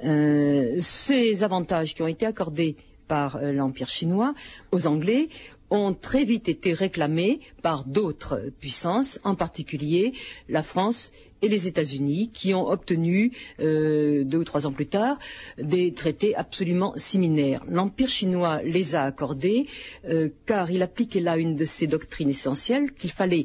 Ces 0.00 1.42
avantages 1.42 1.94
qui 1.94 2.02
ont 2.02 2.06
été 2.08 2.26
accordés 2.26 2.76
par 3.08 3.38
l'Empire 3.42 3.88
chinois 3.88 4.34
aux 4.72 4.86
Anglais 4.86 5.28
ont 5.70 5.94
très 5.94 6.24
vite 6.24 6.48
été 6.48 6.72
réclamés 6.72 7.40
par 7.62 7.84
d'autres 7.84 8.40
puissances, 8.60 9.20
en 9.24 9.34
particulier 9.34 10.12
la 10.48 10.62
France 10.62 11.10
et 11.44 11.48
les 11.48 11.66
États-Unis, 11.66 12.30
qui 12.32 12.54
ont 12.54 12.68
obtenu, 12.68 13.32
euh, 13.60 14.24
deux 14.24 14.38
ou 14.38 14.44
trois 14.44 14.66
ans 14.66 14.72
plus 14.72 14.86
tard, 14.86 15.18
des 15.58 15.92
traités 15.92 16.34
absolument 16.34 16.94
similaires. 16.96 17.62
L'Empire 17.68 18.08
chinois 18.08 18.62
les 18.62 18.94
a 18.94 19.02
accordés, 19.02 19.66
euh, 20.08 20.30
car 20.46 20.70
il 20.70 20.82
appliquait 20.82 21.20
là 21.20 21.36
une 21.36 21.54
de 21.54 21.64
ses 21.64 21.86
doctrines 21.86 22.30
essentielles, 22.30 22.92
qu'il 22.92 23.10
fallait 23.10 23.44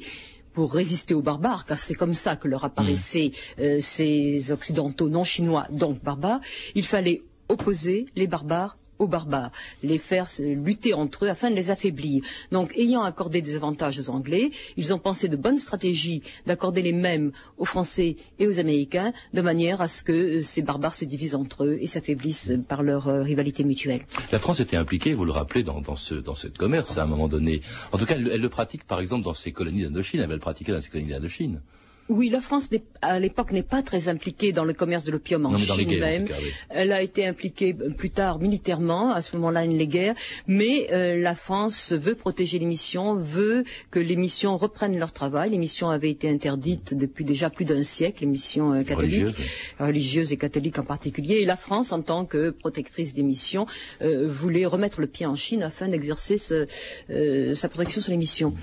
pour 0.53 0.73
résister 0.73 1.13
aux 1.13 1.21
barbares, 1.21 1.65
car 1.65 1.77
c'est 1.77 1.93
comme 1.93 2.13
ça 2.13 2.35
que 2.35 2.47
leur 2.47 2.63
apparaissaient 2.63 3.31
euh, 3.59 3.79
ces 3.81 4.51
occidentaux 4.51 5.09
non 5.09 5.23
chinois, 5.23 5.67
donc 5.69 6.01
barbares, 6.01 6.39
il 6.75 6.85
fallait 6.85 7.21
opposer 7.49 8.05
les 8.15 8.27
barbares 8.27 8.77
aux 8.99 9.07
barbares, 9.07 9.51
les 9.81 9.97
faire 9.97 10.27
lutter 10.39 10.93
entre 10.93 11.25
eux 11.25 11.29
afin 11.29 11.49
de 11.49 11.55
les 11.55 11.71
affaiblir. 11.71 12.21
Donc, 12.51 12.77
ayant 12.77 13.01
accordé 13.03 13.41
des 13.41 13.55
avantages 13.55 13.97
aux 13.99 14.09
Anglais, 14.09 14.51
ils 14.77 14.93
ont 14.93 14.99
pensé 14.99 15.27
de 15.27 15.35
bonnes 15.35 15.57
stratégies 15.57 16.21
d'accorder 16.45 16.81
les 16.81 16.93
mêmes 16.93 17.31
aux 17.57 17.65
Français 17.65 18.17
et 18.39 18.47
aux 18.47 18.59
Américains, 18.59 19.13
de 19.33 19.41
manière 19.41 19.81
à 19.81 19.87
ce 19.87 20.03
que 20.03 20.39
ces 20.39 20.61
barbares 20.61 20.93
se 20.93 21.05
divisent 21.05 21.35
entre 21.35 21.65
eux 21.65 21.77
et 21.81 21.87
s'affaiblissent 21.87 22.53
par 22.67 22.83
leur 22.83 23.07
euh, 23.07 23.21
rivalité 23.21 23.63
mutuelle. 23.63 24.05
La 24.31 24.39
France 24.39 24.59
était 24.59 24.77
impliquée, 24.77 25.13
vous 25.13 25.25
le 25.25 25.31
rappelez, 25.31 25.63
dans, 25.63 25.95
ce, 25.95 26.15
dans 26.15 26.35
ce 26.35 26.47
commerce 26.47 26.97
à 26.97 27.03
un 27.03 27.07
moment 27.07 27.27
donné. 27.27 27.61
En 27.91 27.97
tout 27.97 28.05
cas, 28.05 28.15
elle, 28.15 28.29
elle 28.31 28.41
le 28.41 28.49
pratique 28.49 28.83
par 28.83 28.99
exemple 28.99 29.23
dans 29.23 29.33
ses 29.33 29.51
colonies 29.51 29.83
d'Indochine. 29.83 30.19
Elle 30.21 30.27
va 30.27 30.33
le 30.33 30.39
pratiquer 30.39 30.71
dans 30.71 30.81
ses 30.81 30.89
colonies 30.89 31.09
d'Indochine. 31.09 31.61
Oui, 32.09 32.29
la 32.29 32.41
France 32.41 32.69
à 33.01 33.19
l'époque 33.19 33.51
n'est 33.51 33.63
pas 33.63 33.81
très 33.83 34.09
impliquée 34.09 34.51
dans 34.51 34.63
le 34.65 34.73
commerce 34.73 35.03
de 35.03 35.11
l'opium 35.11 35.45
en 35.45 35.51
Non, 35.51 35.57
Chine 35.59 35.87
guerres, 35.87 35.99
même. 35.99 36.25
tout 36.25 36.33
cas, 36.33 36.39
oui. 36.41 36.49
Elle 36.69 36.91
a 36.91 37.01
été 37.01 37.25
impliquée 37.25 37.75
euh, 37.79 37.91
plus 37.91 38.09
tard 38.09 38.39
militairement, 38.39 39.11
à 39.13 39.21
ce 39.21 39.35
moment-là, 39.37 39.65
les 39.65 39.87
guerres. 39.87 40.15
Mais 40.47 40.87
euh, 40.91 41.17
la 41.21 41.35
France 41.35 41.93
veut 41.93 42.15
protéger 42.15 42.57
les 42.59 42.65
missions, 42.65 43.13
veut 43.15 43.63
que 43.91 43.99
les 43.99 44.15
missions 44.15 44.57
reprennent 44.57 44.97
leur 44.97 45.11
travail. 45.13 45.51
Les 45.51 45.57
missions 45.59 45.89
avaient 45.89 46.09
été 46.09 46.29
interdites 46.29 46.93
depuis 46.95 47.23
déjà 47.25 47.49
plus 47.49 47.65
d'un 47.65 47.83
siècle, 47.83 48.17
les 48.21 48.27
missions 48.27 48.73
euh, 48.73 48.81
catholiques, 48.83 49.25
Religieuses, 49.27 49.35
religieuses 49.79 50.31
et 50.33 50.37
catholiques 50.37 50.79
en 50.79 50.83
particulier. 50.83 51.35
Et 51.41 51.45
la 51.45 51.55
France, 51.57 51.91
en 51.91 52.01
tant 52.01 52.25
que 52.25 52.49
protectrice 52.49 53.13
des 53.13 53.23
missions, 53.23 53.67
euh, 54.01 54.27
voulait 54.27 54.65
remettre 54.65 54.99
le 54.99 55.07
pied 55.07 55.25
en 55.27 55.35
Chine 55.35 55.61
afin 55.63 55.87
d'exercer 55.87 56.37
ce- 56.37 56.65
euh, 57.11 57.53
sa 57.53 57.69
protection 57.69 58.01
sur 58.01 58.11
les 58.11 58.17
missions. 58.17 58.53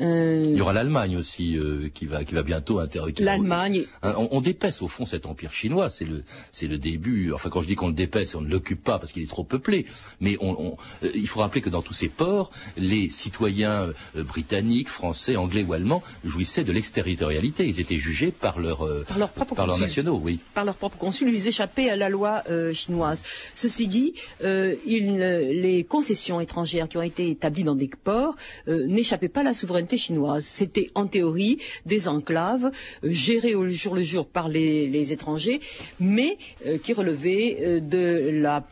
Il 0.00 0.56
y 0.56 0.60
aura 0.60 0.72
l'Allemagne 0.72 1.16
aussi 1.16 1.56
euh, 1.56 1.88
qui 1.94 2.06
va 2.06 2.24
qui 2.24 2.34
va 2.34 2.42
bientôt 2.42 2.78
L'Allemagne. 3.18 3.84
On, 4.02 4.28
on 4.30 4.40
dépaisse 4.40 4.82
au 4.82 4.88
fond 4.88 5.06
cet 5.06 5.26
empire 5.26 5.52
chinois. 5.52 5.90
C'est 5.90 6.04
le 6.04 6.24
c'est 6.52 6.66
le 6.66 6.78
début. 6.78 7.32
Enfin, 7.32 7.50
quand 7.50 7.60
je 7.62 7.66
dis 7.66 7.74
qu'on 7.74 7.88
le 7.88 7.94
dépaisse, 7.94 8.34
on 8.34 8.40
ne 8.40 8.48
l'occupe 8.48 8.82
pas 8.82 8.98
parce 8.98 9.12
qu'il 9.12 9.22
est 9.22 9.28
trop 9.28 9.44
peuplé. 9.44 9.86
Mais 10.20 10.36
on, 10.40 10.50
on- 10.60 10.76
euh, 11.02 11.10
il 11.14 11.28
faut 11.28 11.40
rappeler 11.40 11.60
que 11.60 11.70
dans 11.70 11.82
tous 11.82 11.94
ces 11.94 12.08
ports, 12.08 12.50
les 12.76 13.08
citoyens 13.08 13.92
euh, 14.16 14.22
britanniques, 14.22 14.88
français, 14.88 15.36
anglais 15.36 15.62
ou 15.62 15.72
allemands 15.72 16.02
jouissaient 16.24 16.64
de 16.64 16.72
l'exterritorialité. 16.72 17.66
Ils 17.66 17.80
étaient 17.80 17.98
jugés 17.98 18.30
par 18.30 18.58
leurs 18.60 18.84
euh, 18.86 19.04
Par 19.08 19.18
leurs 19.18 19.30
propres 19.30 19.54
par 19.54 19.66
leurs 19.66 19.76
consuls. 19.76 19.86
nationaux. 19.88 20.20
Oui. 20.22 20.38
par 20.54 20.64
leur 20.64 20.76
propre 20.76 20.96
consul, 20.98 21.28
ils 21.28 21.48
échappaient 21.48 21.90
à 21.90 21.96
la 21.96 22.08
loi 22.08 22.42
chinoise. 22.72 23.22
Ceci 23.54 23.88
dit, 23.88 24.14
il, 24.42 25.16
les 25.18 25.84
concessions 25.84 26.40
étrangères 26.40 26.88
qui 26.88 26.96
ont 26.96 27.02
été 27.02 27.28
établies 27.30 27.64
dans 27.64 27.74
des 27.74 27.90
ports 28.02 28.36
n'échappaient 28.68 29.28
pas 29.28 29.40
à 29.40 29.44
la 29.44 29.54
souveraineté 29.54 29.96
chinoise. 29.96 30.44
C'était 30.44 30.90
en 30.94 31.06
théorie 31.06 31.58
des 31.86 32.08
enclaves 32.08 32.70
euh, 33.04 33.10
gérées 33.10 33.54
au 33.54 33.68
jour 33.68 33.94
le 33.94 34.02
jour 34.02 34.26
par 34.26 34.48
les, 34.48 35.12
étrangers, 35.12 35.60
mais 36.00 36.38
euh, 36.66 36.78
qui 36.78 36.92
relevaient 36.92 37.58
euh, 37.60 37.80
de 37.80 38.30
la 38.42 38.64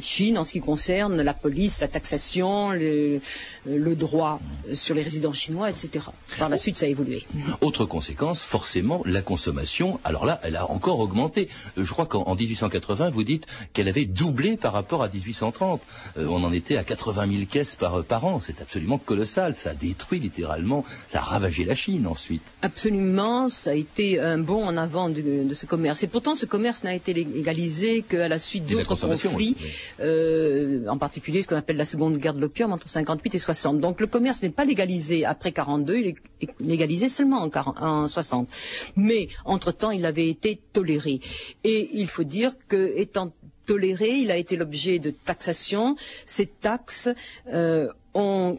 Chine 0.00 0.38
en 0.38 0.44
ce 0.44 0.52
qui 0.52 0.60
concerne 0.60 1.20
la 1.22 1.34
police, 1.34 1.80
la 1.80 1.88
taxation, 1.88 2.70
le, 2.70 3.20
le 3.66 3.94
droit 3.96 4.40
sur 4.72 4.94
les 4.94 5.02
résidents 5.02 5.32
chinois, 5.32 5.68
etc. 5.70 6.06
Par 6.38 6.48
la 6.48 6.56
suite, 6.56 6.76
ça 6.76 6.86
a 6.86 6.88
évolué. 6.88 7.24
Autre 7.60 7.84
conséquence, 7.84 8.42
forcément, 8.42 9.02
la 9.04 9.22
consommation. 9.22 10.00
Alors 10.04 10.24
là, 10.24 10.40
elle 10.42 10.56
a 10.56 10.70
encore 10.70 11.00
augmenté. 11.00 11.48
Euh, 11.78 11.84
Je 11.84 11.92
crois 11.92 12.06
qu'en 12.06 12.22
en 12.22 12.34
1880, 12.34 13.10
vous 13.10 13.24
dites 13.24 13.46
qu'elle 13.72 13.88
avait 13.88 14.04
doublé 14.06 14.56
par 14.56 14.72
rapport 14.72 15.02
à 15.02 15.08
1830. 15.08 15.80
Euh, 16.16 16.26
on 16.28 16.42
en 16.44 16.52
était 16.52 16.76
à 16.76 16.84
80 16.84 17.26
000 17.30 17.44
caisses 17.50 17.76
par, 17.76 18.04
par 18.04 18.24
an. 18.24 18.40
C'est 18.40 18.60
absolument 18.60 18.98
colossal. 18.98 19.54
Ça 19.54 19.70
a 19.70 19.74
détruit 19.74 20.20
littéralement, 20.20 20.84
ça 21.08 21.18
a 21.18 21.22
ravagé 21.22 21.64
la 21.64 21.74
Chine 21.74 22.06
ensuite. 22.06 22.42
Absolument, 22.62 23.48
ça 23.48 23.70
a 23.70 23.74
été 23.74 24.20
un 24.20 24.38
bond 24.38 24.64
en 24.64 24.76
avant 24.76 25.08
de, 25.08 25.20
de 25.44 25.54
ce 25.54 25.66
commerce. 25.66 26.02
Et 26.02 26.06
pourtant, 26.06 26.34
ce 26.34 26.46
commerce 26.46 26.84
n'a 26.84 26.94
été 26.94 27.12
légalisé 27.12 28.02
qu'à 28.02 28.28
la 28.28 28.38
suite 28.38 28.66
d'autres 28.66 28.86
consommation 28.86 29.29
conflits, 29.30 29.56
euh, 30.00 30.86
en 30.88 30.98
particulier 30.98 31.42
ce 31.42 31.48
qu'on 31.48 31.56
appelle 31.56 31.76
la 31.76 31.84
seconde 31.84 32.16
guerre 32.18 32.34
de 32.34 32.40
l'opium 32.40 32.72
entre 32.72 32.88
58 32.88 33.34
et 33.34 33.38
60. 33.38 33.80
Donc 33.80 34.00
le 34.00 34.06
commerce 34.06 34.42
n'est 34.42 34.50
pas 34.50 34.64
légalisé 34.64 35.24
après 35.24 35.52
42, 35.52 35.96
il 35.96 36.06
est 36.08 36.16
légalisé 36.60 37.08
seulement 37.08 37.38
en, 37.42 37.50
40 37.50 37.76
en 37.80 38.06
60. 38.06 38.48
Mais 38.96 39.28
entre-temps, 39.44 39.90
il 39.90 40.04
avait 40.06 40.28
été 40.28 40.58
toléré. 40.72 41.20
Et 41.64 41.90
il 41.94 42.08
faut 42.08 42.24
dire 42.24 42.52
que, 42.68 42.92
étant 42.96 43.32
toléré, 43.66 44.10
il 44.10 44.30
a 44.30 44.36
été 44.36 44.56
l'objet 44.56 44.98
de 44.98 45.10
taxation. 45.10 45.96
Ces 46.26 46.46
taxes 46.46 47.08
euh, 47.48 47.88
ont 48.14 48.58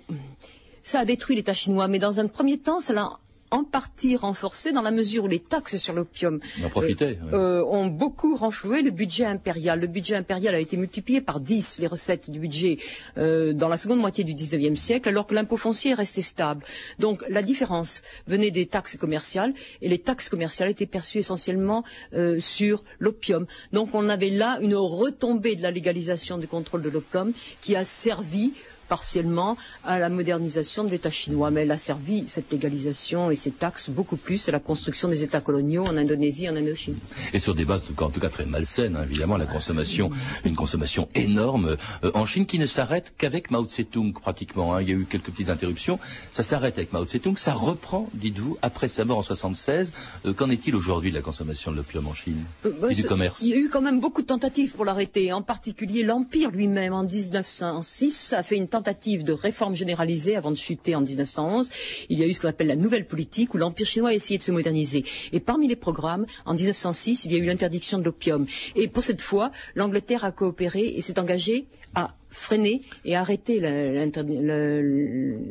ça 0.84 1.00
a 1.00 1.06
détruit 1.06 1.36
l'État 1.36 1.54
chinois, 1.54 1.88
mais 1.88 2.00
dans 2.00 2.20
un 2.20 2.28
premier 2.28 2.58
temps, 2.58 2.80
ça 2.80 2.94
l'a 2.94 3.20
en 3.52 3.64
partie 3.64 4.16
renforcé 4.16 4.72
dans 4.72 4.82
la 4.82 4.92
mesure 4.92 5.26
où 5.26 5.28
les 5.28 5.40
taxes 5.40 5.78
sur 5.78 5.94
l'opium 5.94 6.40
On 6.64 6.70
profitait. 6.70 7.20
euh, 7.34 7.64
ont 7.66 7.88
beaucoup 7.88 8.36
renfloué 8.36 8.82
le 8.82 8.92
budget 8.92 9.26
impérial. 9.26 9.80
Le 9.80 9.88
budget 9.88 10.16
impérial 10.16 10.56
a 10.56 10.60
été 10.60 10.78
multiplié 10.78 11.22
par 11.22 11.40
10, 11.42 11.80
les 11.80 11.88
recettes 11.88 12.30
du 12.32 12.40
budget, 12.40 12.78
euh, 13.18 13.54
dans 13.54 13.68
la 13.68 13.78
seconde 13.78 14.00
moitié 14.00 14.24
du 14.24 14.34
XIXe 14.34 14.80
siècle, 14.80 15.10
alors 15.10 15.28
que 15.28 15.36
l'impôt 15.36 15.58
foncier 15.58 15.92
est 15.92 15.96
resté 15.96 16.22
stable. 16.22 16.64
Donc 17.00 17.24
la 17.30 17.42
différence 17.42 18.02
venait 18.28 18.52
des 18.52 18.66
taxes 18.66 18.96
commerciales, 18.98 19.54
et 19.82 19.90
les 19.90 20.00
taxes 20.00 20.30
commerciales 20.30 20.70
étaient 20.70 20.86
perçues 20.86 21.20
essentiellement 21.20 21.84
euh, 22.14 22.38
sur 22.40 22.84
l'opium. 23.00 23.46
Donc 23.74 23.90
on 23.94 24.08
avait 24.10 24.30
là 24.30 24.60
une 24.62 24.76
retombée 24.76 25.56
de 25.56 25.62
la 25.62 25.72
légalisation 25.72 26.38
du 26.38 26.48
contrôle 26.48 26.82
de 26.82 26.90
l'opium 26.90 27.34
qui 27.62 27.76
a 27.76 27.84
servi 27.84 28.54
partiellement 28.92 29.56
à 29.86 30.00
la 30.00 30.10
modernisation 30.10 30.84
de 30.84 30.90
l'État 30.90 31.10
chinois, 31.10 31.50
mais 31.50 31.62
elle 31.62 31.72
a 31.72 31.78
servi, 31.78 32.26
cette 32.28 32.52
légalisation 32.52 33.32
et 33.32 33.38
ces 33.38 33.52
taxes, 33.52 33.90
beaucoup 33.90 34.18
plus 34.18 34.50
à 34.50 34.52
la 34.52 34.60
construction 34.60 35.08
des 35.08 35.24
États 35.24 35.40
coloniaux 35.40 35.86
en 35.86 35.96
Indonésie 35.96 36.44
et 36.44 36.50
en 36.50 36.58
Indochine. 36.58 36.98
Et 37.32 37.40
sur 37.40 37.56
des 37.56 37.64
bases, 37.64 37.86
en 37.98 38.10
tout 38.10 38.20
cas 38.20 38.28
très 38.28 38.46
malsaines, 38.46 38.98
hein, 38.98 39.06
évidemment, 39.10 39.38
la 39.38 39.46
consommation, 39.46 40.10
une 40.44 40.58
consommation 40.58 41.08
énorme 41.16 41.78
euh, 42.04 42.12
en 42.16 42.26
Chine 42.26 42.46
qui 42.46 42.60
ne 42.60 42.66
s'arrête 42.66 43.14
qu'avec 43.18 43.50
Mao 43.50 43.64
Tse-tung 43.66 44.12
pratiquement. 44.12 44.76
Hein. 44.76 44.82
Il 44.82 44.90
y 44.90 44.92
a 44.92 44.96
eu 44.96 45.06
quelques 45.06 45.32
petites 45.32 45.50
interruptions. 45.50 45.98
Ça 46.34 46.44
s'arrête 46.44 46.78
avec 46.78 46.92
Mao 46.92 47.06
Tse-tung, 47.06 47.38
ça 47.38 47.54
reprend, 47.54 48.10
dites-vous, 48.14 48.58
après 48.62 48.90
sa 48.90 49.06
mort 49.06 49.20
en 49.20 49.22
76. 49.22 49.94
Euh, 50.26 50.34
qu'en 50.34 50.50
est-il 50.50 50.76
aujourd'hui 50.76 51.12
de 51.12 51.16
la 51.16 51.22
consommation 51.22 51.72
de 51.72 51.78
l'opium 51.78 52.08
en 52.08 52.14
Chine 52.14 52.44
Euh, 52.66 52.74
bah, 52.82 52.90
et 52.92 52.94
du 52.94 53.06
commerce 53.06 53.42
Il 53.42 53.48
y 53.48 53.54
a 53.54 53.58
eu 53.58 53.70
quand 53.70 53.82
même 53.82 54.02
beaucoup 54.02 54.22
de 54.22 54.28
tentatives 54.28 54.74
pour 54.74 54.84
l'arrêter, 54.84 55.32
en 55.32 55.42
particulier 55.42 56.04
l'Empire 56.04 56.52
lui-même 56.52 56.92
en 56.92 57.04
1906 57.04 58.34
a 58.34 58.44
fait 58.44 58.58
une 58.58 58.68
tentative 58.68 58.81
de 58.82 59.32
réforme 59.32 59.76
généralisée 59.76 60.36
avant 60.36 60.52
de 60.52 60.56
chuter 60.58 60.96
en 60.96 61.02
1911. 61.02 61.70
Il 62.10 62.20
y 62.20 62.24
a 62.24 62.28
eu 62.28 62.34
ce 62.34 62.40
qu'on 62.40 62.48
appelle 62.50 62.68
la 62.68 62.76
nouvelle 62.76 63.06
politique 63.06 63.54
où 63.54 63.58
l'Empire 63.58 63.86
chinois 63.86 64.10
a 64.10 64.14
essayé 64.14 64.38
de 64.38 64.44
se 64.44 64.52
moderniser. 64.52 65.04
Et 65.32 65.40
parmi 65.40 65.68
les 65.68 65.76
programmes, 65.76 66.26
en 66.46 66.54
1906, 66.54 67.26
il 67.26 67.34
y 67.34 67.36
a 67.36 67.38
eu 67.40 67.46
l'interdiction 67.46 67.98
de 67.98 68.04
l'opium. 68.04 68.46
Et 68.76 68.88
pour 68.88 69.04
cette 69.04 69.22
fois, 69.22 69.52
l'Angleterre 69.76 70.26
a 70.26 70.32
coopéré 70.32 70.86
et 70.86 71.02
s'est 71.02 71.20
engagée 71.20 71.66
à 71.96 72.16
freiner 72.32 72.82
et 73.06 73.16
arrêter 73.16 73.60
le, 73.60 74.08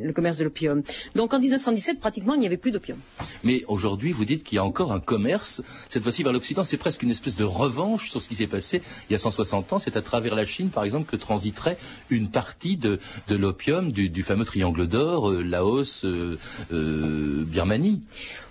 le 0.03 0.11
commerce 0.13 0.37
de 0.37 0.43
l'opium. 0.43 0.83
Donc 1.15 1.33
en 1.33 1.39
1917, 1.39 1.99
pratiquement, 1.99 2.33
il 2.33 2.39
n'y 2.39 2.45
avait 2.47 2.57
plus 2.57 2.71
d'opium. 2.71 2.97
Mais 3.43 3.63
aujourd'hui, 3.67 4.11
vous 4.11 4.25
dites 4.25 4.43
qu'il 4.43 4.55
y 4.57 4.59
a 4.59 4.65
encore 4.65 4.91
un 4.91 4.99
commerce, 4.99 5.61
cette 5.89 6.03
fois-ci 6.03 6.23
vers 6.23 6.33
l'Occident. 6.33 6.63
C'est 6.63 6.77
presque 6.77 7.03
une 7.03 7.11
espèce 7.11 7.37
de 7.37 7.43
revanche 7.43 8.09
sur 8.09 8.21
ce 8.21 8.27
qui 8.27 8.35
s'est 8.35 8.47
passé 8.47 8.81
il 9.09 9.13
y 9.13 9.15
a 9.15 9.19
160 9.19 9.73
ans. 9.73 9.79
C'est 9.79 9.95
à 9.97 10.01
travers 10.01 10.35
la 10.35 10.45
Chine, 10.45 10.69
par 10.69 10.83
exemple, 10.83 11.09
que 11.09 11.15
transiterait 11.15 11.77
une 12.09 12.29
partie 12.29 12.77
de, 12.77 12.99
de 13.27 13.35
l'opium 13.35 13.91
du, 13.91 14.09
du 14.09 14.23
fameux 14.23 14.45
triangle 14.45 14.87
d'or, 14.87 15.29
euh, 15.29 15.43
Laos, 15.43 16.03
euh, 16.05 16.37
euh, 16.73 17.43
Birmanie. 17.45 18.01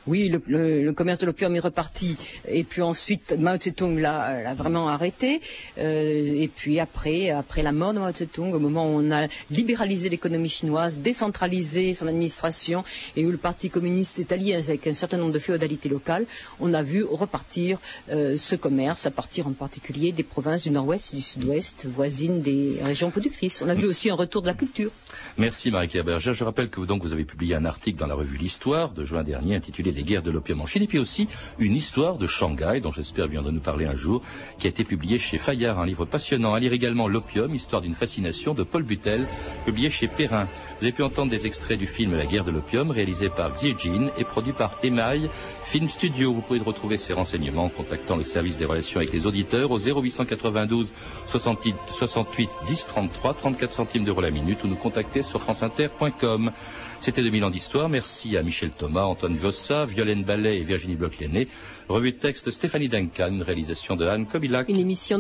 Oui, 0.07 0.29
le, 0.29 0.41
le- 0.47 0.83
le 0.83 0.93
commerce 0.95 1.19
de 1.19 1.27
l'opium 1.27 1.55
est 1.57 1.61
reparti. 1.61 2.17
Et 2.49 2.65
puis 2.65 2.81
ensuite, 2.81 3.33
Mao 3.39 3.57
Tse-tung 3.59 3.99
l'a 4.01 4.43
l'a 4.43 4.55
vraiment 4.55 4.89
arrêté. 4.89 5.41
Euh, 5.79 6.41
et 6.43 6.49
puis 6.49 6.81
après, 6.81 7.31
après 7.31 7.63
la 7.63 7.71
mort 7.73 7.93
de 7.93 7.99
Mao 7.99 8.11
Tse-tung, 8.21 8.53
au 8.53 8.59
moment 8.59 8.87
où 8.87 9.01
on 9.01 9.11
a 9.11 9.29
libéralisé 9.51 10.09
l'économie 10.09 10.49
chinoise, 10.49 10.99
décentralisé 10.99 11.95
son 11.95 12.07
administration, 12.07 12.85
et 13.17 13.25
où 13.25 13.31
le 13.31 13.37
Parti 13.39 13.71
communiste 13.71 14.15
s'est 14.15 14.33
allié 14.33 14.55
avec 14.55 14.87
un 14.87 14.95
certain 14.95 15.17
nombre 15.17 15.33
de 15.33 15.39
féodalités 15.39 15.89
locales, 15.89 16.27
on 16.61 16.73
a 16.75 16.83
vu 16.83 17.05
repartir 17.05 17.79
euh, 18.11 18.37
ce 18.37 18.57
commerce, 18.57 19.07
à 19.07 19.11
partir 19.11 19.47
en 19.47 19.53
particulier 19.53 20.13
des 20.13 20.23
provinces 20.23 20.65
du 20.65 20.71
nord-ouest 20.71 21.13
et 21.13 21.17
du 21.17 21.23
sud-ouest, 21.23 21.87
voisines 21.87 22.43
des 22.43 22.77
régions 22.83 23.11
productrices. 23.11 23.63
On 23.63 23.69
a 23.69 23.75
vu 23.75 23.87
aussi 23.87 24.11
un 24.11 24.15
retour 24.15 24.43
de 24.43 24.47
la 24.47 24.55
culture. 24.55 24.91
Merci 25.39 25.71
Marie-Claire 25.71 26.05
Berger. 26.05 26.35
Je 26.35 26.45
rappelle 26.45 26.69
que 26.69 26.81
vous, 26.81 26.87
donc, 26.87 27.03
vous 27.03 27.13
avez 27.13 27.25
publié 27.25 27.55
un 27.55 27.65
article 27.65 27.99
dans 27.99 28.07
la 28.07 28.15
revue 28.15 28.37
L'Histoire 28.37 28.91
de 28.91 29.05
juin 29.05 29.23
dernier 29.25 29.57
intitulé 29.57 29.93
Les 29.93 30.03
guerres 30.03 30.23
de 30.23 30.31
l'opium 30.31 30.61
en 30.61 30.67
Chine 30.67 30.83
et 30.83 30.87
puis 30.87 30.99
aussi 30.99 31.29
une 31.59 31.75
histoire 31.75 32.17
de 32.17 32.27
Shanghai 32.27 32.81
dont 32.83 32.93
j'espère 32.93 33.29
bien 33.29 33.43
de 33.43 33.51
nous 33.51 33.61
parler 33.61 33.87
un 33.87 33.97
jour 33.97 34.23
qui 34.59 34.67
a 34.67 34.71
été 34.71 34.85
publié 34.85 35.19
chez 35.19 35.39
Fayard, 35.39 35.79
un 35.79 35.87
livre 35.87 36.05
passionnant. 36.05 36.55
À 36.55 36.61
lire 36.61 36.73
également 36.73 37.09
L'opium, 37.09 37.55
histoire 37.55 37.83
d'une 37.83 37.95
de 38.19 38.63
Paul 38.65 38.83
Butel, 38.83 39.29
publié 39.65 39.89
chez 39.89 40.09
Perrin. 40.09 40.49
Vous 40.79 40.85
avez 40.85 40.93
pu 40.93 41.03
entendre 41.03 41.31
des 41.31 41.47
extraits 41.47 41.79
du 41.79 41.87
film 41.87 42.17
La 42.17 42.27
guerre 42.27 42.45
de 42.45 42.51
l'opium 42.51 42.91
réalisé 42.91 43.29
par 43.29 43.53
Xie 43.53 43.77
Jin 43.79 44.11
et 44.19 44.25
produit 44.25 44.53
par 44.53 44.79
Email 44.83 45.31
Film 45.65 45.87
Studio. 45.89 46.33
Vous 46.33 46.41
pouvez 46.41 46.59
retrouver 46.59 46.97
ces 46.97 47.13
renseignements 47.13 47.67
en 47.67 47.69
contactant 47.69 48.17
le 48.17 48.25
service 48.25 48.59
des 48.59 48.65
relations 48.65 48.99
avec 48.99 49.13
les 49.13 49.27
auditeurs 49.27 49.71
au 49.71 49.79
0892 49.79 50.93
68 51.27 51.77
68 51.91 52.51
10 52.67 52.87
33 52.87 53.35
34 53.35 53.73
centimes 53.73 54.05
d'euros 54.05 54.21
la 54.21 54.31
minute 54.31 54.65
ou 54.65 54.67
nous 54.67 54.77
contacter 54.77 55.23
sur 55.23 55.41
franceinter.com. 55.41 56.51
C'était 56.99 57.23
2000 57.23 57.45
ans 57.45 57.51
d'histoire. 57.51 57.89
Merci 57.89 58.37
à 58.37 58.43
Michel 58.43 58.71
Thomas, 58.71 59.05
Antoine 59.05 59.37
Vossa, 59.37 59.87
Violaine 59.87 60.25
Ballet 60.25 60.59
et 60.59 60.65
Virginie 60.65 60.97
Bloch-Lenné. 60.97 61.49
Revue 61.89 62.13
de 62.13 62.19
texte 62.19 62.51
Stéphanie 62.51 62.89
Duncan, 62.89 63.41
réalisation 63.41 63.97
de 63.97 64.07
Anne 64.07 64.27
Kobilac. 64.27 64.69
Une 64.69 64.79
émission 64.79 65.19